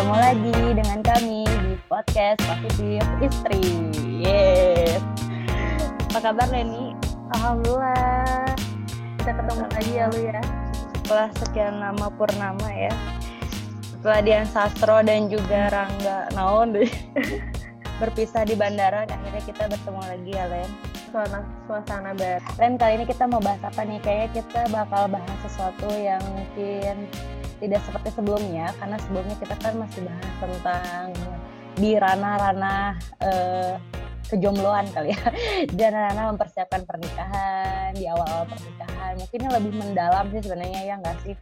[0.00, 3.64] Bertemu lagi dengan kami di podcast Positif Istri.
[4.24, 4.96] Yes.
[6.08, 6.96] Apa kabar Leni?
[7.36, 8.48] Alhamdulillah.
[9.20, 10.40] Kita ketemu lagi ya lu ya.
[10.96, 12.96] Setelah sekian lama purnama ya.
[13.92, 16.88] Setelah Dian Sastro dan juga Rangga Naon deh.
[18.00, 20.70] berpisah di bandara, akhirnya kita bertemu lagi ya Len.
[21.12, 22.40] Suasana, suasana baru.
[22.56, 24.00] Len, kali ini kita mau bahas apa nih?
[24.00, 27.04] Kayaknya kita bakal bahas sesuatu yang mungkin
[27.60, 31.06] tidak seperti sebelumnya, karena sebelumnya kita kan masih bahas tentang
[31.76, 33.74] di ranah-ranah uh,
[34.30, 35.22] kejombloan kali ya
[35.78, 41.34] dan ranah mempersiapkan pernikahan di awal-awal pernikahan mungkin lebih mendalam sih sebenarnya ya nggak sih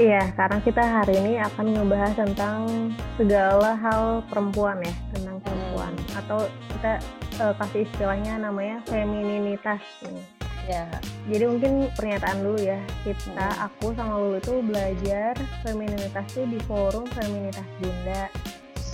[0.00, 2.64] Iya, karena kita hari ini akan ngebahas tentang
[3.20, 5.92] segala hal perempuan ya, tentang perempuan.
[5.92, 6.16] Hmm.
[6.16, 6.38] Atau
[6.72, 6.92] kita
[7.44, 9.84] uh, kasih istilahnya namanya femininitas.
[10.70, 10.86] Ya.
[11.26, 13.66] Jadi mungkin pernyataan dulu ya, kita, hmm.
[13.66, 15.34] aku sama Lulu itu belajar
[15.66, 18.30] femininitas itu di forum Feminitas Bunda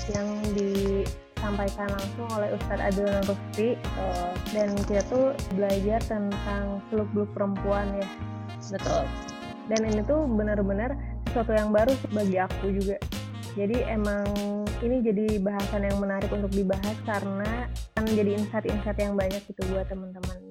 [0.09, 3.77] yang disampaikan langsung oleh Ustadz Adil Rufti.
[4.01, 8.09] Uh, dan kita tuh belajar tentang seluk-beluk perempuan ya.
[8.73, 9.05] Betul
[9.69, 10.97] dan ini tuh benar-benar
[11.29, 12.97] sesuatu yang baru bagi aku juga
[13.57, 14.25] jadi emang
[14.81, 19.87] ini jadi bahasan yang menarik untuk dibahas karena kan jadi insight-insight yang banyak gitu buat
[19.93, 20.48] teman-teman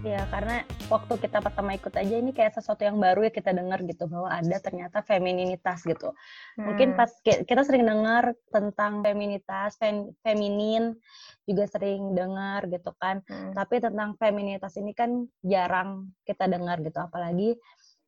[0.00, 3.84] Ya, karena waktu kita pertama ikut aja ini kayak sesuatu yang baru ya kita dengar
[3.84, 6.16] gitu bahwa ada ternyata femininitas gitu.
[6.56, 6.72] Hmm.
[6.72, 10.96] Mungkin pas kita sering dengar tentang feminitas, fem, feminin
[11.44, 13.20] juga sering dengar gitu kan.
[13.28, 13.52] Hmm.
[13.52, 17.60] Tapi tentang feminitas ini kan jarang kita dengar gitu apalagi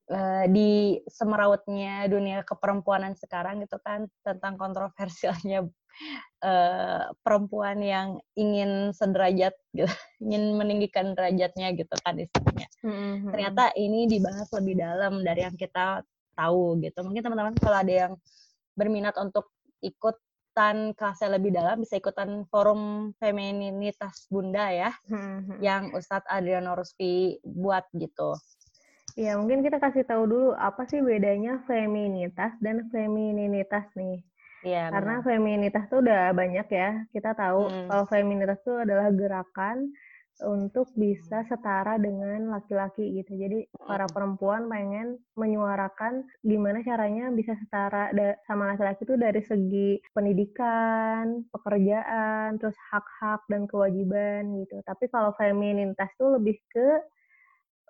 [0.09, 5.69] uh, di semerautnya dunia keperempuanan sekarang gitu kan tentang kontroversialnya
[6.45, 9.89] uh, perempuan yang ingin sederajat gitu,
[10.25, 12.69] ingin meninggikan derajatnya gitu kan istilahnya.
[12.83, 13.31] Mm-hmm.
[13.31, 16.03] Ternyata ini dibahas lebih dalam dari yang kita
[16.35, 16.99] tahu gitu.
[17.05, 18.13] Mungkin teman-teman kalau ada yang
[18.73, 19.53] berminat untuk
[19.85, 25.59] ikutan kelasnya lebih dalam bisa ikutan forum femininitas bunda ya, mm-hmm.
[25.61, 28.37] yang Ustadz Adriano Ruspi buat gitu.
[29.13, 34.25] Ya, mungkin kita kasih tahu dulu apa sih bedanya feminitas dan femininitas nih.
[34.63, 34.95] Iya.
[34.95, 35.27] Karena benar.
[35.27, 36.91] feminitas tuh udah banyak ya.
[37.11, 37.87] Kita tahu hmm.
[37.91, 39.91] kalau feminitas itu adalah gerakan
[40.43, 43.37] untuk bisa setara dengan laki-laki gitu.
[43.37, 44.15] Jadi para hmm.
[44.15, 48.11] perempuan pengen menyuarakan gimana caranya bisa setara
[48.49, 54.81] sama laki-laki itu dari segi pendidikan, pekerjaan, terus hak-hak dan kewajiban gitu.
[54.87, 56.89] Tapi kalau feminitas tuh lebih ke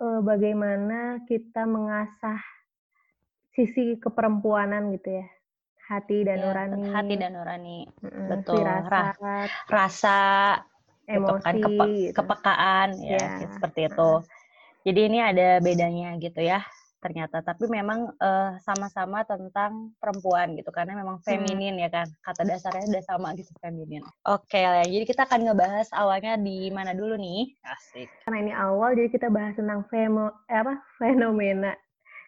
[0.02, 2.40] uh, bagaimana kita mengasah
[3.52, 5.28] sisi keperempuanan gitu ya
[5.90, 6.82] hati dan ya, nurani.
[6.90, 7.78] hati dan nurani.
[8.02, 8.62] Mm, betul.
[8.62, 9.02] Rasa
[9.66, 10.18] rasa
[11.10, 12.14] emosi kan, kepe gitu.
[12.14, 14.10] kepekaan ya, ya seperti itu.
[14.82, 16.62] Jadi ini ada bedanya gitu ya
[17.02, 17.42] ternyata.
[17.42, 21.26] Tapi memang uh, sama-sama tentang perempuan gitu karena memang hmm.
[21.26, 21.84] feminin hmm.
[21.86, 22.08] ya kan?
[22.22, 24.06] Kata dasarnya udah sama gitu feminin.
[24.30, 24.86] Oke okay, ya.
[24.86, 27.50] Jadi kita akan ngebahas awalnya di mana dulu nih?
[27.66, 28.08] Asik.
[28.22, 30.78] Karena ini awal jadi kita bahas tentang femo eh, apa?
[31.02, 31.74] Fenomena.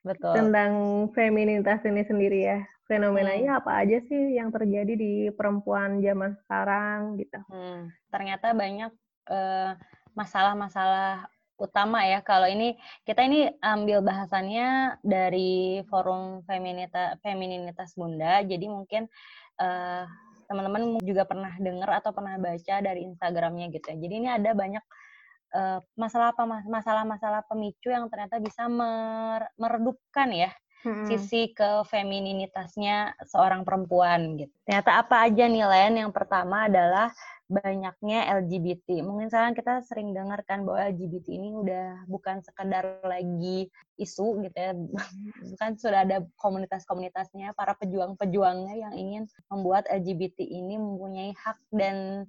[0.05, 0.37] Betul.
[0.37, 0.73] Tentang
[1.17, 3.61] feminitas ini sendiri ya fenomenanya hmm.
[3.65, 7.89] apa aja sih yang terjadi di perempuan zaman sekarang gitu hmm.
[8.13, 8.93] ternyata banyak
[9.29, 9.73] uh,
[10.15, 11.27] masalah-masalah
[11.59, 12.23] utama ya.
[12.23, 12.75] Kalau ini
[13.07, 18.43] kita ini ambil bahasannya dari forum feminita femininitas Bunda.
[18.43, 19.07] Jadi mungkin
[19.63, 20.05] uh,
[20.51, 23.97] teman-teman juga pernah dengar atau pernah baca dari Instagramnya gitu ya.
[23.99, 24.85] Jadi ini ada banyak
[25.55, 30.51] uh, masalah apa masalah-masalah pemicu yang ternyata bisa mer meredupkan ya
[30.85, 31.09] hmm.
[31.09, 34.53] sisi ke femininitasnya seorang perempuan gitu.
[34.69, 35.93] Ternyata apa aja nih Len?
[36.05, 37.11] Yang pertama adalah
[37.45, 39.05] banyaknya LGBT.
[39.05, 43.69] Mungkin sekarang kita sering dengar kan bahwa LGBT ini udah bukan sekedar lagi
[44.01, 44.73] isu gitu ya,
[45.53, 52.25] bukan sudah ada komunitas-komunitasnya, para pejuang-pejuangnya yang ingin membuat LGBT ini mempunyai hak dan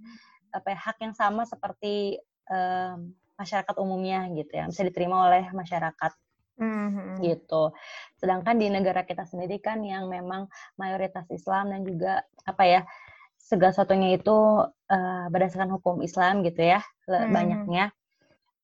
[0.51, 2.19] apa ya, hak yang sama seperti
[2.51, 6.12] um, masyarakat umumnya gitu ya, bisa diterima oleh masyarakat
[6.55, 7.19] Mm-hmm.
[7.19, 7.75] gitu.
[8.15, 10.47] Sedangkan di negara kita sendiri kan yang memang
[10.79, 12.81] mayoritas Islam dan juga apa ya
[13.45, 14.33] segala satunya itu
[14.65, 17.29] uh, berdasarkan hukum Islam gitu ya hmm.
[17.29, 17.93] banyaknya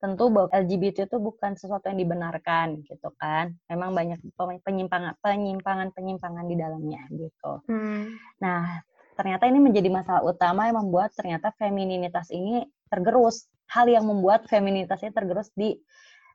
[0.01, 4.17] tentu bahwa LGBT itu bukan sesuatu yang dibenarkan gitu kan memang banyak
[4.65, 8.17] penyimpangan penyimpangan penyimpangan di dalamnya gitu hmm.
[8.41, 8.81] nah
[9.13, 15.13] ternyata ini menjadi masalah utama yang membuat ternyata femininitas ini tergerus hal yang membuat femininitasnya
[15.13, 15.77] tergerus di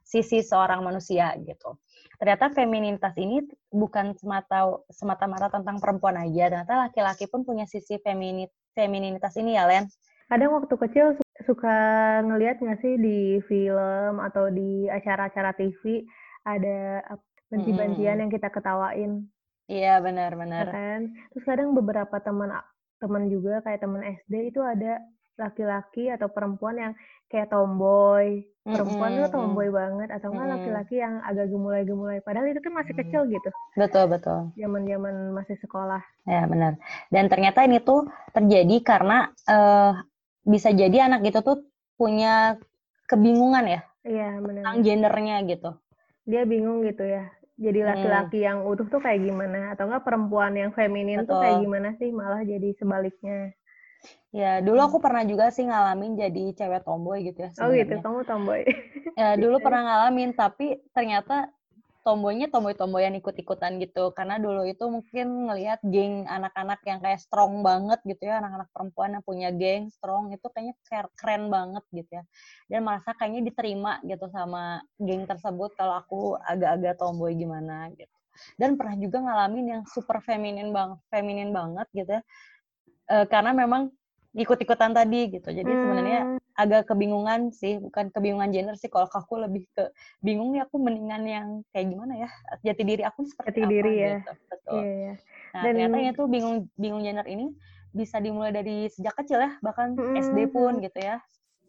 [0.07, 1.75] sisi seorang manusia gitu.
[2.17, 8.55] Ternyata feminitas ini bukan semata semata-mata tentang perempuan aja, ternyata laki-laki pun punya sisi feminit
[8.73, 9.91] femininitas ini ya, Len.
[10.31, 11.07] Kadang waktu kecil
[11.45, 11.77] suka
[12.25, 16.07] ngelihat nggak sih di film atau di acara-acara TV
[16.47, 17.03] ada
[17.51, 18.23] banti-bantian hmm.
[18.27, 19.27] yang kita ketawain.
[19.67, 20.71] Iya, benar-benar.
[20.71, 21.01] Ya kan?
[21.35, 22.55] Terus kadang beberapa teman
[23.03, 25.03] teman juga kayak teman SD itu ada
[25.37, 26.93] laki-laki atau perempuan yang
[27.29, 28.45] kayak tomboy.
[28.67, 29.31] Perempuan mm -hmm.
[29.31, 32.19] tuh tomboy banget atau enggak laki-laki yang agak gemulai-gemulai.
[32.27, 33.01] Padahal itu kan masih mm.
[33.07, 33.51] kecil gitu.
[33.79, 34.51] Betul, betul.
[34.59, 36.03] Zaman-zaman masih sekolah.
[36.27, 36.75] Ya, benar.
[37.15, 39.95] Dan ternyata ini tuh terjadi karena uh,
[40.43, 41.63] bisa jadi anak itu tuh
[41.95, 42.59] punya
[43.07, 43.81] kebingungan ya.
[44.03, 44.63] Iya, benar.
[44.67, 45.71] Tentang gendernya gitu.
[46.27, 47.31] Dia bingung gitu ya.
[47.57, 47.89] Jadi hmm.
[47.89, 48.47] laki-laki hmm.
[48.47, 51.31] yang utuh tuh kayak gimana atau enggak perempuan yang feminin Betul.
[51.33, 53.57] tuh kayak gimana sih malah jadi sebaliknya.
[54.35, 57.51] Ya, dulu aku pernah juga sih ngalamin jadi cewek tomboy gitu ya.
[57.55, 57.73] Sebenernya.
[57.73, 58.61] Oh gitu, kamu tomboy.
[59.17, 61.49] ya, dulu pernah ngalamin, tapi ternyata
[62.07, 64.15] tomboynya tomboy-tomboy yang ikut-ikutan gitu.
[64.15, 69.19] Karena dulu itu mungkin ngelihat geng anak-anak yang kayak strong banget gitu ya, anak-anak perempuan
[69.19, 70.79] yang punya geng strong itu kayaknya
[71.19, 72.23] keren banget gitu ya.
[72.71, 78.13] Dan merasa kayaknya diterima gitu sama geng tersebut kalau aku agak-agak tomboy gimana gitu.
[78.55, 82.23] Dan pernah juga ngalamin yang super feminin bang, feminin banget gitu ya.
[83.07, 83.91] E, karena memang
[84.37, 85.49] ikut-ikutan tadi gitu.
[85.49, 85.81] Jadi hmm.
[85.81, 86.21] sebenarnya
[86.57, 88.93] agak kebingungan sih, bukan kebingungan gender sih.
[88.93, 89.89] Kalau aku lebih ke
[90.21, 92.29] bingung ya aku mendingan yang kayak gimana ya
[92.61, 94.09] jati diri aku seperti jati apa diri ya.
[94.21, 94.33] gitu.
[94.53, 94.75] Betul.
[94.77, 95.15] Iya, iya.
[95.57, 97.47] Nah Dan, ternyata itu bingung bingung gender ini
[97.97, 100.21] bisa dimulai dari sejak kecil ya, bahkan hmm.
[100.21, 101.17] SD pun gitu ya.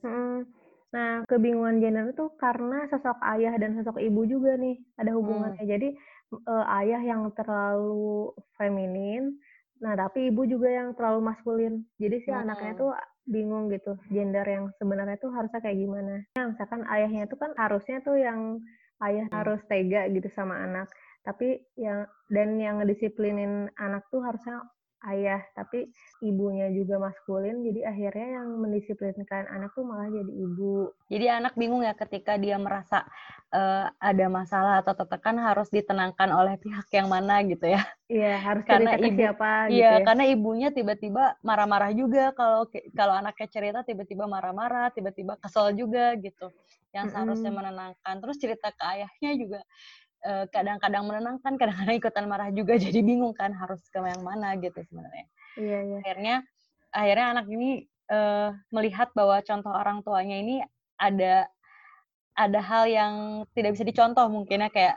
[0.03, 0.43] Hmm.
[0.91, 5.63] Nah kebingungan gender itu karena sosok ayah dan sosok ibu juga nih ada hubungannya.
[5.63, 5.71] Hmm.
[5.71, 5.89] Jadi
[6.35, 9.39] uh, ayah yang terlalu feminin
[9.81, 11.73] Nah, tapi ibu juga yang terlalu maskulin.
[12.01, 12.41] Jadi si hmm.
[12.45, 12.91] anaknya tuh
[13.27, 16.23] bingung gitu, gender yang sebenarnya tuh harusnya kayak gimana.
[16.39, 18.63] Nah, misalkan ayahnya tuh kan harusnya tuh yang
[19.03, 19.35] ayah hmm.
[19.35, 20.87] harus tega gitu sama anak.
[21.27, 24.63] Tapi yang dan yang ngedisiplinin anak tuh harusnya
[25.05, 25.93] ayah, tapi
[26.25, 30.89] ibunya juga maskulin, jadi akhirnya yang mendisiplinkan anak tuh malah jadi ibu.
[31.11, 33.05] Jadi anak bingung ya ketika dia merasa
[33.53, 37.81] uh, ada masalah atau tertekan harus ditenangkan oleh pihak yang mana gitu ya.
[38.07, 40.05] Iya, harus karena ibu, siapa gitu iya, ya.
[40.07, 42.65] karena ibunya tiba-tiba marah-marah juga kalau
[42.95, 46.49] kalau anaknya cerita tiba-tiba marah-marah, tiba-tiba kesel juga gitu.
[46.95, 47.67] Yang seharusnya mm -hmm.
[47.67, 48.15] menenangkan.
[48.23, 49.59] Terus cerita ke ayahnya juga
[50.25, 54.81] Eh, kadang-kadang menenangkan, kadang-kadang ikutan marah juga, jadi bingung kan harus ke yang mana gitu
[54.89, 55.25] sebenarnya.
[55.55, 55.97] Iya, iya.
[56.01, 56.35] Akhirnya,
[56.89, 57.69] akhirnya anak ini
[58.09, 60.55] uh, melihat bahwa contoh orang tuanya ini
[60.97, 61.45] ada
[62.37, 63.13] ada hal yang
[63.57, 64.95] tidak bisa dicontoh mungkin ya kayak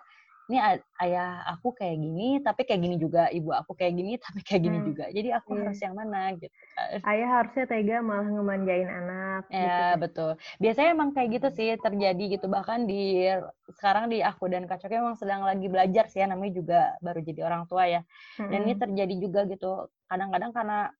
[0.50, 0.58] ini
[0.98, 4.78] ayah aku kayak gini tapi kayak gini juga ibu aku kayak gini tapi kayak gini
[4.82, 4.86] hmm.
[4.90, 5.62] juga jadi aku yeah.
[5.62, 9.70] harus yang mana gitu kan ayah harusnya tega malah ngemanjain anak ya gitu.
[9.70, 9.94] Kan.
[10.02, 13.30] betul biasanya emang kayak gitu sih terjadi gitu bahkan di
[13.78, 17.40] sekarang di aku dan kacoknya emang sedang lagi belajar sih ya namanya juga baru jadi
[17.46, 18.02] orang tua ya
[18.36, 18.66] dan hmm.
[18.66, 19.70] ini terjadi juga gitu
[20.10, 20.90] kadang-kadang karena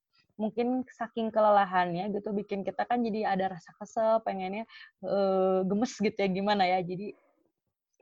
[0.41, 4.65] mungkin saking kelelahannya gitu bikin kita kan jadi ada rasa kesel pengennya
[5.05, 7.13] uh, gemes gitu ya gimana ya jadi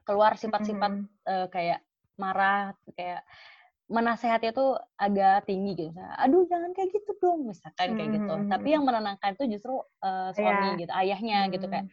[0.07, 1.27] keluar sifat-sifat mm -hmm.
[1.27, 1.83] uh, kayak
[2.15, 3.27] marah kayak
[3.89, 8.53] menasehati itu agak tinggi gitu aduh jangan kayak gitu dong misalkan kayak gitu mm -hmm.
[8.53, 10.81] tapi yang menenangkan itu justru uh, suami yeah.
[10.81, 11.55] gitu ayahnya mm -hmm.
[11.59, 11.87] gitu kayak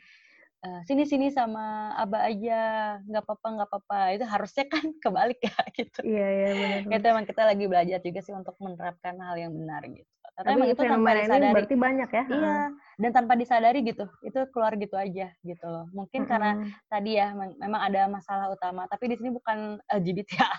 [0.65, 2.62] uh, sini sini sama abah aja
[3.06, 6.97] nggak apa-apa nggak apa-apa itu harusnya kan kebalik ya gitu iya yeah, iya yeah, benar
[6.99, 10.68] itu emang kita lagi belajar juga sih untuk menerapkan hal yang benar gitu tapi emang
[10.68, 11.47] itu tanpa disadari.
[11.47, 12.23] Ini berarti banyak ya?
[12.27, 12.56] Iya.
[12.95, 15.87] Dan tanpa disadari gitu, itu keluar gitu aja gitu loh.
[15.95, 16.31] Mungkin -hmm.
[16.31, 16.51] karena
[16.92, 20.49] tadi ya memang ada masalah utama, tapi di sini bukan LGBT ya.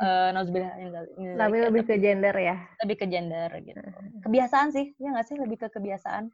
[0.00, 0.32] Uh,
[1.36, 2.56] Tapi lebih ke gender ya?
[2.80, 3.84] Lebih ke gender gitu.
[4.24, 5.36] Kebiasaan sih, ya nggak sih?
[5.36, 6.32] Lebih ke kebiasaan.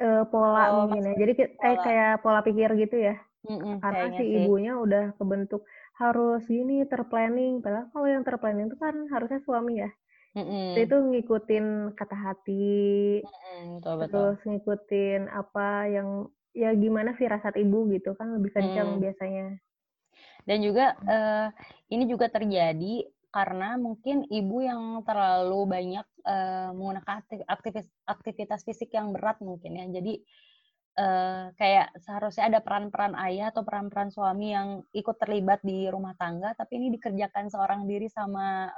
[0.00, 1.14] Uh, pola oh, mungkin ya.
[1.20, 3.20] Jadi kayak kayak pola pikir gitu ya.
[3.44, 4.28] Mm-mm, Karena si sih.
[4.48, 5.68] ibunya udah kebentuk
[6.00, 7.60] harus gini terplanning.
[7.60, 9.92] Padahal kalau yang terplanning itu kan harusnya suami ya.
[10.30, 10.66] Mm-hmm.
[10.78, 11.66] Itu ngikutin
[11.98, 14.06] kata hati, mm, betul, betul.
[14.06, 16.08] terus ngikutin apa yang
[16.54, 19.00] ya gimana firasat ibu gitu kan lebih kencang mm.
[19.02, 19.46] biasanya.
[20.46, 21.48] Dan juga uh,
[21.90, 29.14] ini juga terjadi karena mungkin ibu yang terlalu banyak uh, menggunakan aktivitas, aktivitas fisik yang
[29.14, 29.86] berat mungkin ya.
[29.98, 30.14] Jadi
[30.98, 36.54] uh, kayak seharusnya ada peran-peran ayah atau peran-peran suami yang ikut terlibat di rumah tangga,
[36.58, 38.70] tapi ini dikerjakan seorang diri sama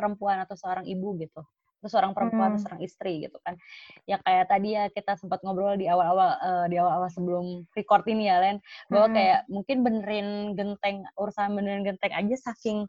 [0.00, 1.44] perempuan atau seorang ibu gitu
[1.80, 2.56] atau seorang perempuan hmm.
[2.56, 3.56] atau seorang istri gitu kan
[4.04, 8.28] ya kayak tadi ya kita sempat ngobrol di awal-awal uh, di awal-awal sebelum record ini
[8.28, 8.56] ya Len
[8.92, 9.16] bahwa hmm.
[9.16, 12.84] kayak mungkin benerin genteng urusan benerin genteng aja saking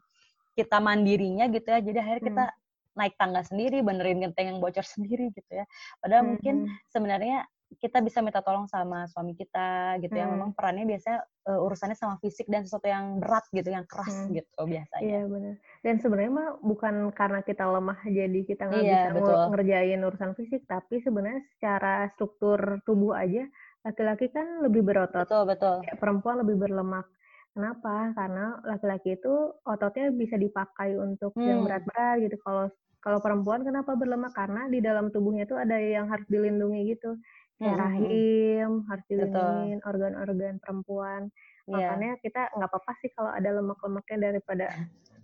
[0.52, 2.58] kita mandirinya gitu ya jadi akhirnya kita hmm.
[3.00, 5.64] naik tangga sendiri benerin genteng yang bocor sendiri gitu ya
[6.04, 6.30] padahal hmm.
[6.36, 6.54] mungkin
[6.92, 7.48] sebenarnya
[7.78, 10.26] kita bisa minta tolong sama suami kita gitu ya.
[10.26, 10.32] hmm.
[10.32, 14.12] ya memang perannya biasanya uh, urusannya sama fisik dan sesuatu yang berat gitu yang keras
[14.12, 14.34] hmm.
[14.36, 15.54] gitu biasanya iya benar
[15.86, 19.40] dan sebenarnya mah bukan karena kita lemah jadi kita nggak iya, bisa betul.
[19.54, 23.46] ngerjain urusan fisik tapi sebenarnya secara struktur tubuh aja
[23.82, 27.06] laki-laki kan lebih berotot betul betul perempuan lebih berlemak
[27.52, 28.16] Kenapa?
[28.16, 31.44] Karena laki-laki itu ototnya bisa dipakai untuk hmm.
[31.44, 32.36] yang berat-berat gitu.
[32.40, 34.32] Kalau kalau perempuan kenapa berlemak?
[34.32, 37.18] Karena di dalam tubuhnya itu ada yang harus dilindungi gitu.
[37.62, 37.86] Kayak hmm.
[37.86, 41.30] rahim harus dilindungi, organ-organ perempuan.
[41.70, 41.94] Yeah.
[41.94, 44.66] Makanya kita nggak apa-apa sih kalau ada lemak-lemaknya daripada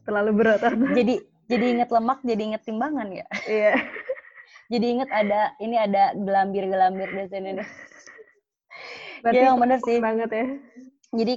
[0.07, 0.62] terlalu berat.
[0.99, 1.18] jadi
[1.50, 3.26] jadi inget lemak, jadi inget timbangan ya.
[3.50, 3.75] Iya.
[4.71, 7.68] jadi inget ada ini ada gelambir-gelambir di sini nih.
[9.26, 9.99] Berarti yang bener sih.
[9.99, 10.47] Banget ya.
[11.11, 11.35] Jadi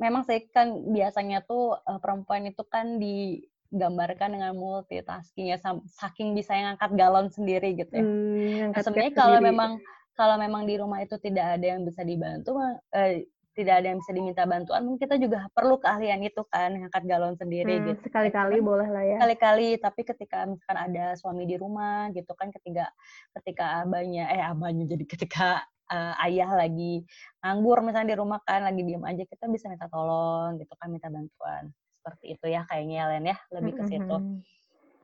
[0.00, 5.58] memang saya kan biasanya tuh uh, perempuan itu kan digambarkan dengan multitasking ya
[5.92, 8.02] saking bisa yang angkat galon sendiri gitu ya.
[8.02, 9.70] Hmm, nah, sebenarnya kalau memang
[10.16, 12.56] kalau memang di rumah itu tidak ada yang bisa dibantu
[12.92, 17.04] eh, tidak ada yang bisa diminta bantuan, mungkin kita juga perlu keahlian itu kan, angkat
[17.04, 18.00] galon sendiri hmm, gitu.
[18.08, 19.20] Sekali-kali boleh lah ya.
[19.20, 22.88] Sekali-kali, tapi ketika misalkan ada suami di rumah gitu kan, ketika
[23.36, 27.04] ketika abahnya, eh abahnya jadi ketika uh, ayah lagi
[27.44, 31.12] nganggur misalnya di rumah kan lagi diem aja kita bisa minta tolong gitu kan minta
[31.12, 34.16] bantuan seperti itu ya kayaknya Len ya lebih ke situ.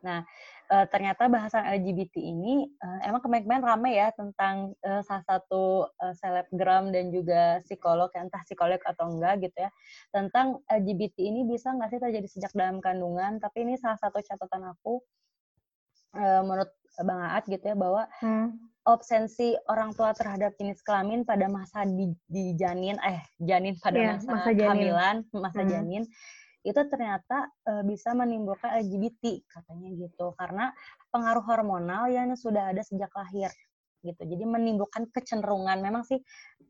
[0.05, 0.27] Nah
[0.73, 6.15] uh, ternyata bahasan LGBT ini uh, emang kemarin ramai ya tentang uh, salah satu uh,
[6.17, 9.71] selebgram dan juga psikolog ya, entah psikolog atau enggak gitu ya
[10.13, 13.41] tentang LGBT ini bisa nggak sih terjadi sejak dalam kandungan?
[13.41, 15.01] Tapi ini salah satu catatan aku
[16.17, 18.59] uh, menurut Bang Aat gitu ya bahwa hmm.
[18.89, 24.15] obsesi orang tua terhadap jenis kelamin pada masa di, di janin eh janin pada yeah,
[24.19, 25.71] masa, masa kehamilan masa hmm.
[25.71, 26.05] janin
[26.67, 30.35] itu ternyata uh, bisa menimbulkan LGBT katanya gitu.
[30.35, 30.71] Karena
[31.15, 33.51] pengaruh hormonal yang sudah ada sejak lahir
[34.03, 34.23] gitu.
[34.23, 35.79] Jadi menimbulkan kecenderungan.
[35.83, 36.19] Memang sih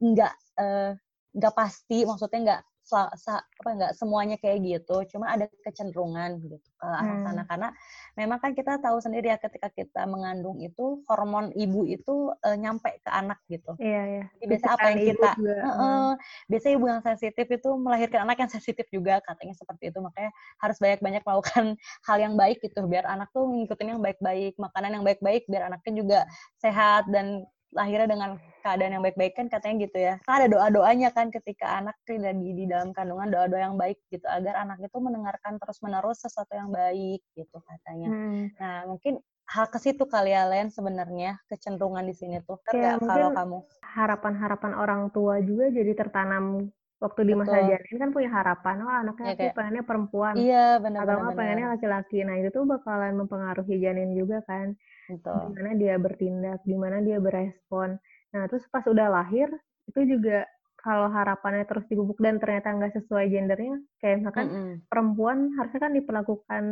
[0.01, 0.93] nggak uh,
[1.35, 6.57] nggak pasti maksudnya nggak sa, sa, apa enggak semuanya kayak gitu, cuma ada kecenderungan gitu
[6.79, 7.25] ke arah hmm.
[7.27, 7.69] sana karena
[8.15, 13.03] memang kan kita tahu sendiri ya ketika kita mengandung itu hormon ibu itu uh, nyampe
[13.05, 13.77] ke anak gitu.
[13.77, 14.25] Iya iya.
[14.41, 16.09] Jadi biasa apa yang kita uh, uh,
[16.49, 20.31] biasanya ibu yang sensitif itu melahirkan anak yang sensitif juga katanya seperti itu makanya
[20.65, 21.65] harus banyak-banyak melakukan
[22.09, 25.93] hal yang baik gitu biar anak tuh ngikutin yang baik-baik, makanan yang baik-baik biar anaknya
[25.93, 26.21] juga
[26.63, 28.31] sehat dan lahirnya dengan
[28.65, 30.15] keadaan yang baik-baik kan katanya gitu ya.
[30.25, 34.25] Kan ada doa-doanya kan ketika anak tidak di, di dalam kandungan doa-doa yang baik gitu
[34.25, 38.09] agar anak itu mendengarkan terus-menerus sesuatu yang baik gitu katanya.
[38.09, 38.45] Hmm.
[38.57, 42.61] Nah, mungkin hal ke situ kali ya Len sebenarnya kecenderungan di sini tuh.
[42.73, 48.31] Ya, kalau kamu harapan-harapan orang tua juga jadi tertanam waktu di masa janin kan punya
[48.31, 52.35] harapan oh anaknya ya, aku kayak, pengennya perempuan iya benar atau nggak pengennya laki-laki nah
[52.35, 54.75] itu tuh bakalan mempengaruhi janin juga kan
[55.09, 55.57] Betul.
[55.57, 57.97] Gimana dia bertindak, gimana dia berespon.
[58.37, 59.49] Nah, terus pas udah lahir,
[59.89, 60.45] itu juga
[60.79, 64.75] kalau harapannya terus dipupuk dan ternyata nggak sesuai gendernya, kayak misalkan mm -hmm.
[64.87, 66.63] perempuan harusnya kan diperlakukan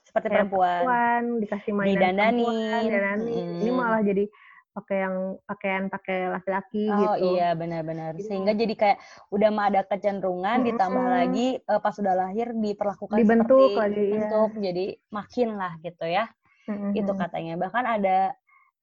[0.00, 0.80] seperti perempuan.
[0.80, 3.58] perempuan, dikasih mainan perempuan, dan Mm.
[3.60, 4.24] Ini malah jadi
[4.70, 7.10] pakai yang pakaian pakai laki-laki oh, gitu.
[7.10, 8.14] Oh iya benar-benar.
[8.22, 8.98] Sehingga jadi kayak
[9.34, 10.68] udah mah ada kecenderungan mm -hmm.
[10.72, 14.62] ditambah lagi uh, pas sudah lahir diperlakukan dibentuk seperti lagi bentuk iya.
[14.70, 16.24] jadi makin lah gitu ya
[16.70, 18.34] hmm itu katanya bahkan ada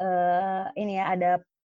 [0.01, 1.32] uh, ini ya ada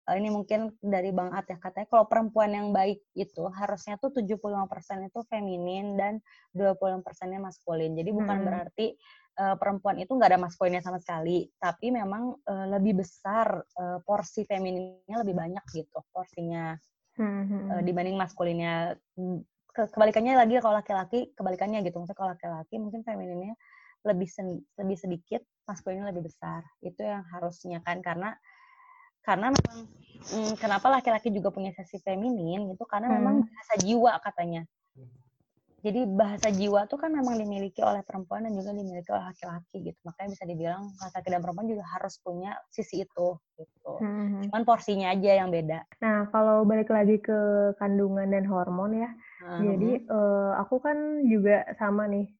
[0.08, 4.10] uh, ini mungkin dari Bang At ya katanya kalau perempuan yang baik itu harusnya tuh
[4.14, 6.18] 75% itu feminin dan
[6.56, 7.94] 25%-nya maskulin.
[7.94, 8.46] Jadi bukan hmm.
[8.46, 8.86] berarti
[9.38, 14.42] uh, perempuan itu nggak ada maskulinnya sama sekali, tapi memang uh, lebih besar uh, porsi
[14.46, 16.74] femininnya lebih banyak gitu porsinya
[17.18, 17.78] hmm.
[17.78, 18.98] uh, dibanding maskulinnya.
[19.72, 21.96] Ke kebalikannya lagi kalau laki-laki kebalikannya gitu.
[21.96, 23.56] Maksudnya kalau laki-laki mungkin femininnya
[24.02, 26.66] lebih sen, lebih sedikit maskulinnya lebih besar.
[26.82, 28.34] Itu yang harusnya kan karena
[29.22, 29.80] karena memang
[30.34, 33.16] hmm, kenapa laki-laki juga punya sesi feminin itu karena hmm.
[33.22, 34.62] memang bahasa jiwa katanya.
[35.82, 39.98] Jadi bahasa jiwa tuh kan memang dimiliki oleh perempuan dan juga dimiliki oleh laki-laki gitu.
[40.06, 43.28] Makanya bisa dibilang laki-laki dan perempuan juga harus punya sisi itu
[43.58, 43.94] gitu.
[43.98, 44.46] Hmm.
[44.46, 45.82] cuman porsinya aja yang beda.
[46.02, 49.10] Nah kalau balik lagi ke kandungan dan hormon ya.
[49.42, 49.58] Hmm.
[49.58, 52.30] jadi uh, aku kan juga sama nih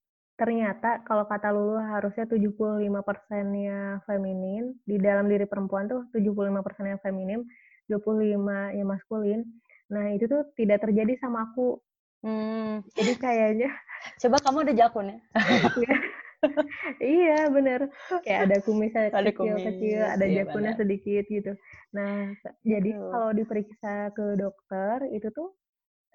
[0.43, 2.59] ternyata kalau kata Lulu harusnya 75
[3.07, 7.47] persennya feminin, di dalam diri perempuan tuh 75 persen yang feminin,
[7.87, 9.47] 25 yang maskulin.
[9.95, 11.79] Nah itu tuh tidak terjadi sama aku.
[12.27, 12.83] Hmm.
[12.99, 13.71] Jadi kayaknya.
[14.27, 15.19] Coba kamu ada jakun ya?
[16.99, 17.87] iya bener.
[18.27, 21.55] Kayak ada kumisnya kecil-kecil, ada iya, jakunnya sedikit gitu.
[21.95, 22.35] Nah
[22.67, 25.55] jadi kalau diperiksa ke dokter itu tuh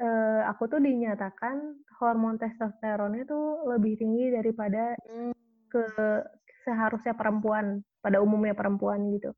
[0.01, 5.33] uh, aku tuh dinyatakan hormon testosteronnya tuh lebih tinggi daripada hmm.
[5.69, 5.85] ke
[6.65, 9.33] seharusnya perempuan, pada umumnya perempuan gitu.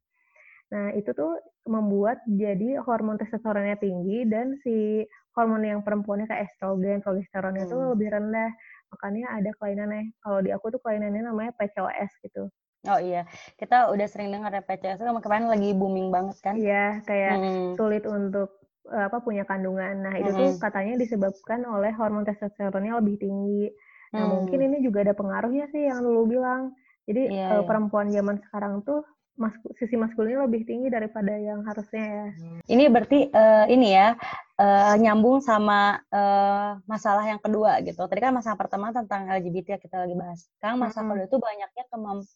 [0.69, 7.01] Nah, itu tuh membuat jadi hormon testosteronnya tinggi dan si hormon yang perempuannya kayak estrogen,
[7.01, 7.71] progesteronnya hmm.
[7.73, 8.51] tuh lebih rendah.
[8.89, 10.13] Makanya ada kelainannya.
[10.21, 12.49] Kalau di aku tuh kelainannya namanya PCOS gitu.
[12.87, 13.27] Oh iya,
[13.59, 16.55] kita udah sering dengar ya PCOS, kemarin lagi booming banget kan?
[16.55, 17.67] Iya, kayak hmm.
[17.75, 20.05] sulit untuk apa punya kandungan.
[20.05, 20.47] Nah, itu mm -hmm.
[20.55, 23.69] tuh katanya disebabkan oleh hormon testosteronnya lebih tinggi.
[24.15, 24.29] Nah, mm.
[24.31, 26.73] mungkin ini juga ada pengaruhnya sih yang dulu bilang.
[27.09, 27.65] Jadi yeah, uh, yeah.
[27.65, 29.01] perempuan zaman sekarang tuh
[29.39, 32.25] masku, sisi maskulinnya lebih tinggi daripada yang harusnya ya.
[32.67, 34.13] Ini berarti uh, ini ya
[34.59, 38.03] uh, nyambung sama uh, masalah yang kedua gitu.
[38.03, 40.39] Tadi kan masalah pertama tentang LGBT yang kita lagi bahas.
[40.59, 41.11] Sekarang masalah hmm.
[41.15, 41.83] kedua itu banyaknya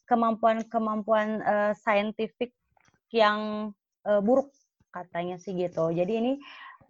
[0.08, 2.56] kemampuan-kemampuan uh, saintifik
[3.14, 3.70] yang
[4.08, 4.50] uh, buruk
[4.94, 5.90] katanya sih gitu.
[5.90, 6.32] Jadi ini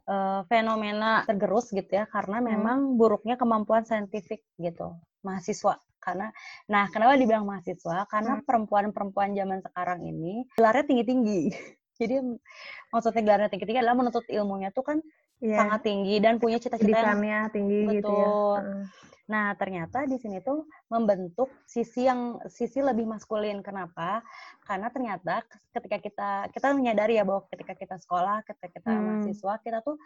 [0.08, 6.28] uh, fenomena tergerus gitu ya karena memang buruknya kemampuan saintifik gitu mahasiswa karena
[6.68, 8.44] nah kenapa dibilang mahasiswa karena hmm.
[8.44, 11.42] perempuan-perempuan zaman sekarang ini gelarnya tinggi-tinggi
[12.00, 12.20] jadi
[12.92, 14.99] maksudnya gelarnya tinggi-tinggi adalah menuntut ilmunya tuh kan
[15.40, 15.64] yeah.
[15.64, 17.96] sangat tinggi dan punya cita-cita yang tinggi betul.
[17.96, 18.28] gitu ya.
[19.25, 19.33] Hmm.
[19.33, 23.64] Nah, ternyata di sini tuh membentuk sisi yang sisi lebih maskulin.
[23.64, 24.21] Kenapa?
[24.64, 29.02] Karena ternyata ketika kita kita menyadari ya bahwa ketika kita sekolah, ketika kita hmm.
[29.02, 29.97] mahasiswa, kita tuh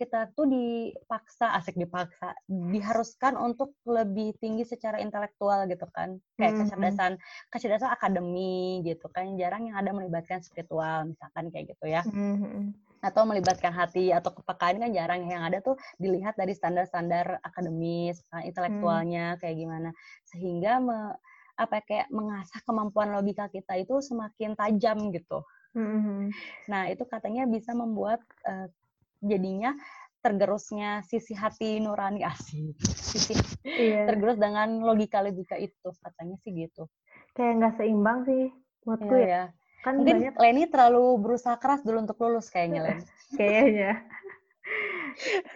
[0.00, 6.16] kita tuh dipaksa, asik dipaksa, diharuskan untuk lebih tinggi secara intelektual gitu kan.
[6.40, 6.60] Kayak mm-hmm.
[6.64, 7.12] kecerdasan,
[7.52, 9.36] kecerdasan akademi gitu kan.
[9.36, 12.00] Jarang yang ada melibatkan spiritual misalkan kayak gitu ya.
[12.08, 12.72] Mm-hmm.
[13.00, 19.34] Atau melibatkan hati atau kepekaan kan jarang yang ada tuh dilihat dari standar-standar akademis, intelektualnya
[19.34, 19.38] mm.
[19.40, 19.90] kayak gimana.
[20.28, 21.16] Sehingga me,
[21.56, 25.40] apa ya, kayak mengasah kemampuan logika kita itu semakin tajam gitu.
[25.72, 26.20] Mm-hmm.
[26.68, 28.66] Nah, itu katanya bisa membuat uh,
[29.22, 29.76] jadinya
[30.20, 34.04] tergerusnya sisi hati nurani asik sisi iya.
[34.04, 36.86] tergerus dengan logika logika itu katanya sih gitu
[37.32, 38.52] kayak nggak seimbang sih
[38.84, 39.44] menurutku iya, ya, ya.
[39.80, 40.34] Kan mungkin banyak...
[40.36, 42.98] Leni terlalu berusaha keras dulu untuk lulus kayaknya Len.
[43.38, 43.92] Kayaknya.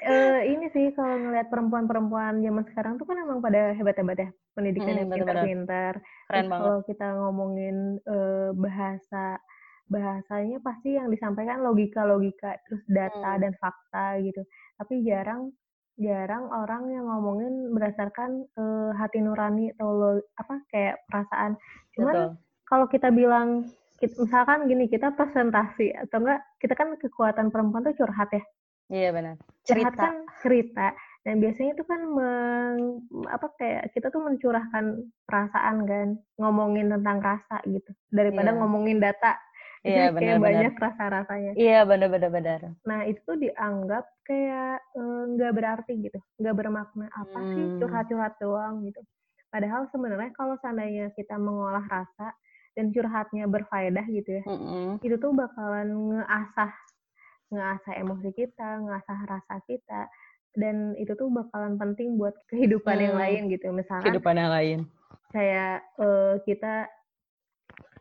[0.04, 4.28] Uh, ini sih kalau ngelihat perempuan-perempuan zaman sekarang tuh kan emang pada hebat-hebat ya.
[4.54, 5.94] Pendidikannya hmm, pintar-pintar.
[6.30, 9.38] Kalau kita ngomongin uh, bahasa
[9.84, 13.40] bahasanya pasti yang disampaikan logika-logika terus data hmm.
[13.42, 14.42] dan fakta gitu.
[14.80, 15.52] Tapi jarang
[15.94, 21.54] jarang orang yang ngomongin berdasarkan uh, hati nurani atau lo, apa kayak perasaan.
[21.94, 22.34] Cuman
[22.66, 27.96] kalau kita bilang kita, misalkan gini kita presentasi atau enggak kita kan kekuatan perempuan tuh
[27.98, 28.42] curhat ya
[28.90, 30.86] iya benar cerita curhat kan cerita
[31.24, 33.00] dan biasanya itu kan meng,
[33.32, 38.58] apa kayak kita tuh mencurahkan perasaan kan ngomongin tentang rasa gitu daripada yeah.
[38.60, 39.40] ngomongin data
[39.84, 41.52] Iya, benar, kayak banyak rasa-rasanya.
[41.60, 42.60] Iya, benar-benar benar.
[42.88, 47.52] Nah, itu tuh dianggap kayak eh, nggak e, berarti gitu, nggak bermakna apa hmm.
[47.52, 49.04] sih curhat-curhat doang gitu.
[49.52, 52.32] Padahal sebenarnya kalau seandainya kita mengolah rasa
[52.74, 55.02] dan curhatnya berfaedah gitu ya, mm-hmm.
[55.06, 56.72] itu tuh bakalan ngeasah
[57.54, 60.10] ngeasah emosi kita, ngeasah rasa kita,
[60.58, 63.04] dan itu tuh bakalan penting buat kehidupan hmm.
[63.06, 63.66] yang lain gitu.
[63.70, 64.78] Misalnya kehidupan yang lain.
[65.30, 66.90] Kayak uh, kita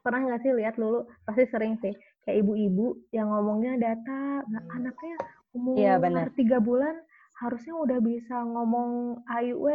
[0.04, 1.96] pernah nggak sih lihat dulu pasti sering sih
[2.28, 5.16] kayak ibu-ibu yang ngomongnya data nah, anaknya
[5.56, 5.96] umur iya,
[6.36, 7.00] tiga bulan
[7.44, 9.66] harusnya udah bisa ngomong AIW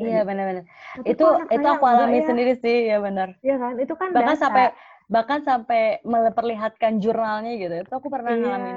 [0.00, 0.64] iya benar-benar
[1.04, 2.26] itu itu aku alami ya.
[2.32, 3.76] sendiri sih ya benar iya kan?
[3.76, 4.44] Itu kan bahkan data.
[4.48, 4.64] sampai
[5.08, 8.40] bahkan sampai memperlihatkan jurnalnya gitu itu aku pernah iya.
[8.40, 8.76] ngalamin.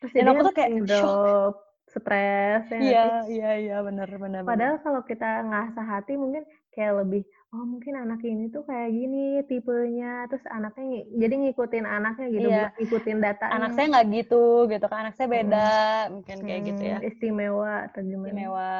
[0.00, 1.54] Terus dan aku tuh kayak shock.
[1.96, 6.44] stres ya iya iya iya benar benar padahal kalau kita ngasah hati mungkin
[6.76, 12.26] kayak lebih oh mungkin anak ini tuh kayak gini tipenya terus anaknya jadi ngikutin anaknya
[12.34, 12.66] gitu iya.
[12.74, 16.10] ngikutin data anak saya nggak gitu gitu kan anak saya beda hmm.
[16.18, 18.72] mungkin kayak hmm, gitu ya hmm, istimewa atau gimana istimewa